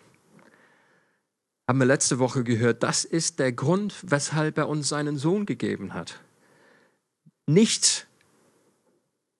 haben 1.72 1.80
wir 1.80 1.86
letzte 1.86 2.20
Woche 2.20 2.44
gehört, 2.44 2.84
das 2.84 3.06
ist 3.06 3.40
der 3.40 3.54
Grund, 3.54 3.96
weshalb 4.02 4.58
er 4.58 4.68
uns 4.68 4.90
seinen 4.90 5.18
Sohn 5.18 5.46
gegeben 5.46 5.94
hat. 5.94 6.20
Nicht 7.48 8.08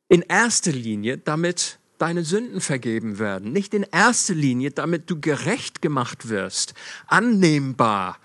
in 0.08 0.22
erster 0.22 0.72
Linie, 0.72 1.18
damit 1.18 1.78
deine 1.98 2.24
Sünden 2.24 2.62
vergeben 2.62 3.20
werden, 3.20 3.52
nicht 3.52 3.74
in 3.74 3.84
erster 3.84 4.34
Linie, 4.34 4.72
damit 4.72 5.10
du 5.10 5.20
gerecht 5.20 5.82
gemacht 5.82 6.30
wirst, 6.30 6.74
annehmbar 7.06 8.18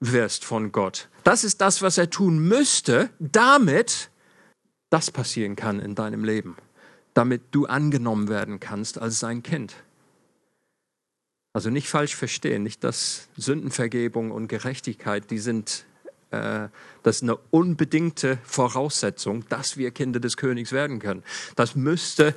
wirst 0.00 0.46
von 0.46 0.72
Gott. 0.72 1.10
Das 1.22 1.44
ist 1.44 1.60
das, 1.60 1.82
was 1.82 1.98
er 1.98 2.08
tun 2.08 2.38
müsste, 2.48 3.10
damit 3.18 4.08
das 4.88 5.10
passieren 5.10 5.56
kann 5.56 5.78
in 5.78 5.94
deinem 5.94 6.24
Leben, 6.24 6.56
damit 7.12 7.42
du 7.50 7.66
angenommen 7.66 8.30
werden 8.30 8.60
kannst 8.60 8.96
als 8.96 9.18
sein 9.18 9.42
Kind. 9.42 9.74
Also 11.52 11.70
nicht 11.70 11.88
falsch 11.88 12.14
verstehen, 12.14 12.62
nicht 12.62 12.84
dass 12.84 13.28
Sündenvergebung 13.36 14.30
und 14.30 14.46
Gerechtigkeit, 14.46 15.30
die 15.30 15.38
sind, 15.38 15.84
äh, 16.30 16.68
das 17.02 17.16
ist 17.16 17.22
eine 17.24 17.36
unbedingte 17.50 18.38
Voraussetzung, 18.44 19.44
dass 19.48 19.76
wir 19.76 19.90
Kinder 19.90 20.20
des 20.20 20.36
Königs 20.36 20.70
werden 20.70 21.00
können. 21.00 21.24
Das 21.56 21.74
müsste 21.74 22.36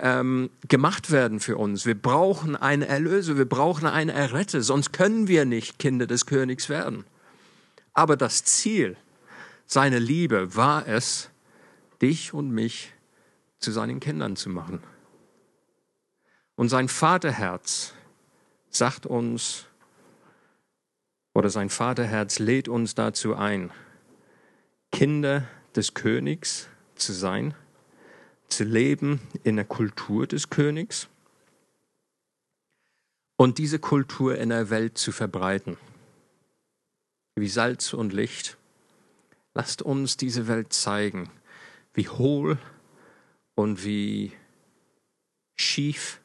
ähm, 0.00 0.48
gemacht 0.66 1.10
werden 1.10 1.40
für 1.40 1.58
uns. 1.58 1.84
Wir 1.84 1.94
brauchen 1.94 2.56
einen 2.56 2.82
Erlöser, 2.82 3.36
wir 3.36 3.48
brauchen 3.48 3.86
einen 3.86 4.10
Erretter, 4.10 4.62
sonst 4.62 4.92
können 4.92 5.28
wir 5.28 5.44
nicht 5.44 5.78
Kinder 5.78 6.06
des 6.06 6.24
Königs 6.24 6.70
werden. 6.70 7.04
Aber 7.92 8.16
das 8.16 8.44
Ziel 8.44 8.96
seiner 9.66 10.00
Liebe 10.00 10.56
war 10.56 10.88
es, 10.88 11.28
dich 12.00 12.32
und 12.32 12.50
mich 12.50 12.92
zu 13.58 13.72
seinen 13.72 14.00
Kindern 14.00 14.36
zu 14.36 14.48
machen. 14.48 14.82
Und 16.56 16.68
sein 16.68 16.88
Vaterherz, 16.88 17.94
sagt 18.76 19.06
uns, 19.06 19.66
oder 21.34 21.50
sein 21.50 21.70
Vaterherz 21.70 22.38
lädt 22.38 22.68
uns 22.68 22.94
dazu 22.94 23.34
ein, 23.34 23.72
Kinder 24.92 25.48
des 25.74 25.94
Königs 25.94 26.68
zu 26.94 27.12
sein, 27.12 27.54
zu 28.48 28.64
leben 28.64 29.20
in 29.42 29.56
der 29.56 29.64
Kultur 29.64 30.26
des 30.26 30.50
Königs 30.50 31.08
und 33.36 33.58
diese 33.58 33.78
Kultur 33.78 34.38
in 34.38 34.50
der 34.50 34.70
Welt 34.70 34.96
zu 34.96 35.10
verbreiten. 35.10 35.76
Wie 37.36 37.48
Salz 37.48 37.92
und 37.92 38.12
Licht. 38.12 38.56
Lasst 39.54 39.82
uns 39.82 40.16
diese 40.16 40.46
Welt 40.46 40.72
zeigen, 40.72 41.30
wie 41.92 42.08
hohl 42.08 42.58
und 43.54 43.84
wie 43.84 44.32
schief 45.56 46.20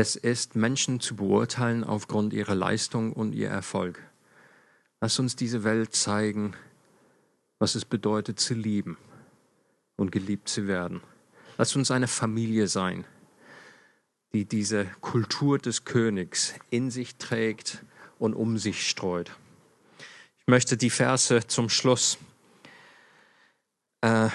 es 0.00 0.14
ist, 0.14 0.54
Menschen 0.54 1.00
zu 1.00 1.16
beurteilen 1.16 1.82
aufgrund 1.82 2.32
ihrer 2.32 2.54
Leistung 2.54 3.12
und 3.12 3.34
ihr 3.34 3.48
Erfolg. 3.48 4.00
Lass 5.00 5.18
uns 5.18 5.34
diese 5.34 5.64
Welt 5.64 5.92
zeigen, 5.92 6.54
was 7.58 7.74
es 7.74 7.84
bedeutet 7.84 8.38
zu 8.38 8.54
lieben 8.54 8.96
und 9.96 10.12
geliebt 10.12 10.48
zu 10.48 10.68
werden. 10.68 11.00
Lass 11.56 11.74
uns 11.74 11.90
eine 11.90 12.06
Familie 12.06 12.68
sein, 12.68 13.06
die 14.32 14.44
diese 14.44 14.84
Kultur 15.00 15.58
des 15.58 15.84
Königs 15.84 16.54
in 16.70 16.92
sich 16.92 17.16
trägt 17.16 17.84
und 18.20 18.34
um 18.34 18.56
sich 18.56 18.88
streut. 18.88 19.32
Ich 20.38 20.46
möchte 20.46 20.76
die 20.76 20.90
Verse 20.90 21.44
zum 21.48 21.68
Schluss 21.68 22.18
äh, 24.02 24.28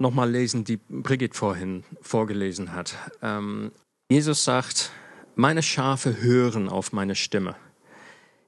nochmal 0.00 0.28
lesen, 0.28 0.64
die 0.64 0.78
Brigitte 0.88 1.38
vorhin 1.38 1.84
vorgelesen 2.00 2.72
hat. 2.72 2.96
Ähm, 3.22 3.70
Jesus 4.12 4.44
sagt, 4.44 4.90
meine 5.36 5.62
Schafe 5.62 6.20
hören 6.20 6.68
auf 6.68 6.92
meine 6.92 7.14
Stimme. 7.14 7.56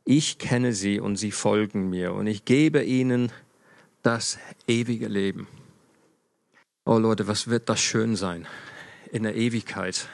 Ich 0.05 0.37
kenne 0.37 0.75
sie 0.75 1.01
und 1.01 1.17
sie 1.17 1.31
folgen 1.31 1.89
mir. 1.89 2.13
Und 2.13 2.27
ich 2.27 2.45
gebe 2.45 2.85
ihnen 2.85 3.33
das 4.03 4.39
ewige 4.69 5.09
Leben. 5.09 5.49
Oh 6.85 6.99
Leute, 6.99 7.29
was 7.29 7.49
wird 7.49 7.71
das 7.71 7.81
schön 7.81 8.15
sein? 8.15 8.47
In 9.11 9.23
der 9.23 9.37
Ewigkeit, 9.37 10.07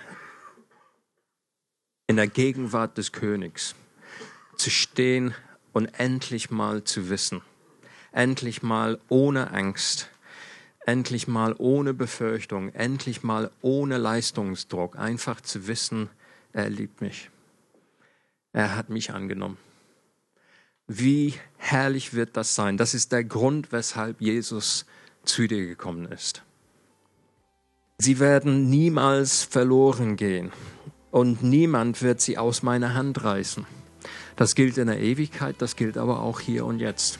in 2.06 2.14
der 2.14 2.28
Gegenwart 2.28 2.96
des 2.96 3.10
Königs, 3.10 3.74
zu 4.56 4.70
stehen 4.70 5.34
und 5.72 5.86
endlich 5.98 6.52
mal 6.52 6.84
zu 6.84 7.10
wissen, 7.10 7.42
endlich 8.12 8.62
mal 8.62 9.00
ohne 9.08 9.50
Angst, 9.50 10.10
endlich 10.86 11.28
mal 11.28 11.54
ohne 11.58 11.94
Befürchtung, 11.94 12.70
endlich 12.70 13.22
mal 13.22 13.50
ohne 13.60 13.98
Leistungsdruck, 13.98 14.98
einfach 14.98 15.40
zu 15.40 15.66
wissen, 15.66 16.08
er 16.52 16.68
liebt 16.68 17.00
mich. 17.00 17.30
Er 18.52 18.76
hat 18.76 18.90
mich 18.90 19.12
angenommen. 19.12 19.58
Wie 20.88 21.34
herrlich 21.56 22.14
wird 22.14 22.36
das 22.36 22.54
sein? 22.54 22.76
Das 22.76 22.94
ist 22.94 23.12
der 23.12 23.22
Grund, 23.22 23.70
weshalb 23.70 24.20
Jesus 24.20 24.86
zu 25.24 25.46
dir 25.46 25.66
gekommen 25.66 26.10
ist. 26.10 26.42
Sie 27.98 28.18
werden 28.18 28.68
niemals 28.68 29.44
verloren 29.44 30.16
gehen 30.16 30.50
und 31.10 31.42
niemand 31.42 32.02
wird 32.02 32.20
sie 32.20 32.38
aus 32.38 32.62
meiner 32.62 32.94
Hand 32.94 33.22
reißen. 33.22 33.66
Das 34.36 34.54
gilt 34.54 34.78
in 34.78 34.86
der 34.86 34.98
Ewigkeit, 34.98 35.56
das 35.58 35.76
gilt 35.76 35.98
aber 35.98 36.20
auch 36.22 36.40
hier 36.40 36.64
und 36.64 36.80
jetzt. 36.80 37.18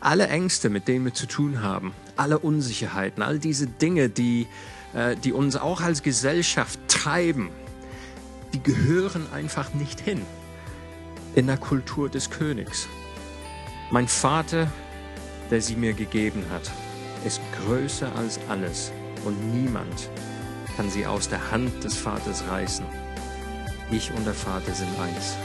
Alle 0.00 0.28
Ängste, 0.28 0.70
mit 0.70 0.88
denen 0.88 1.04
wir 1.04 1.14
zu 1.14 1.26
tun 1.26 1.62
haben, 1.62 1.92
alle 2.16 2.38
Unsicherheiten, 2.38 3.22
all 3.22 3.38
diese 3.38 3.66
Dinge, 3.66 4.08
die, 4.08 4.46
äh, 4.94 5.14
die 5.16 5.32
uns 5.32 5.56
auch 5.56 5.82
als 5.82 6.02
Gesellschaft 6.02 6.80
treiben, 6.88 7.50
die 8.54 8.62
gehören 8.62 9.26
einfach 9.32 9.74
nicht 9.74 10.00
hin 10.00 10.22
in 11.34 11.46
der 11.46 11.58
Kultur 11.58 12.08
des 12.08 12.30
Königs. 12.30 12.88
Mein 13.90 14.08
Vater, 14.08 14.70
der 15.50 15.60
sie 15.60 15.76
mir 15.76 15.92
gegeben 15.92 16.44
hat, 16.50 16.70
ist 17.24 17.40
größer 17.64 18.14
als 18.16 18.40
alles 18.48 18.92
und 19.24 19.54
niemand 19.54 20.08
kann 20.76 20.88
sie 20.88 21.06
aus 21.06 21.28
der 21.28 21.50
Hand 21.50 21.84
des 21.84 21.96
Vaters 21.96 22.44
reißen. 22.48 22.86
Ich 23.90 24.12
und 24.12 24.24
der 24.24 24.34
Vater 24.34 24.72
sind 24.72 24.88
eins. 24.98 25.36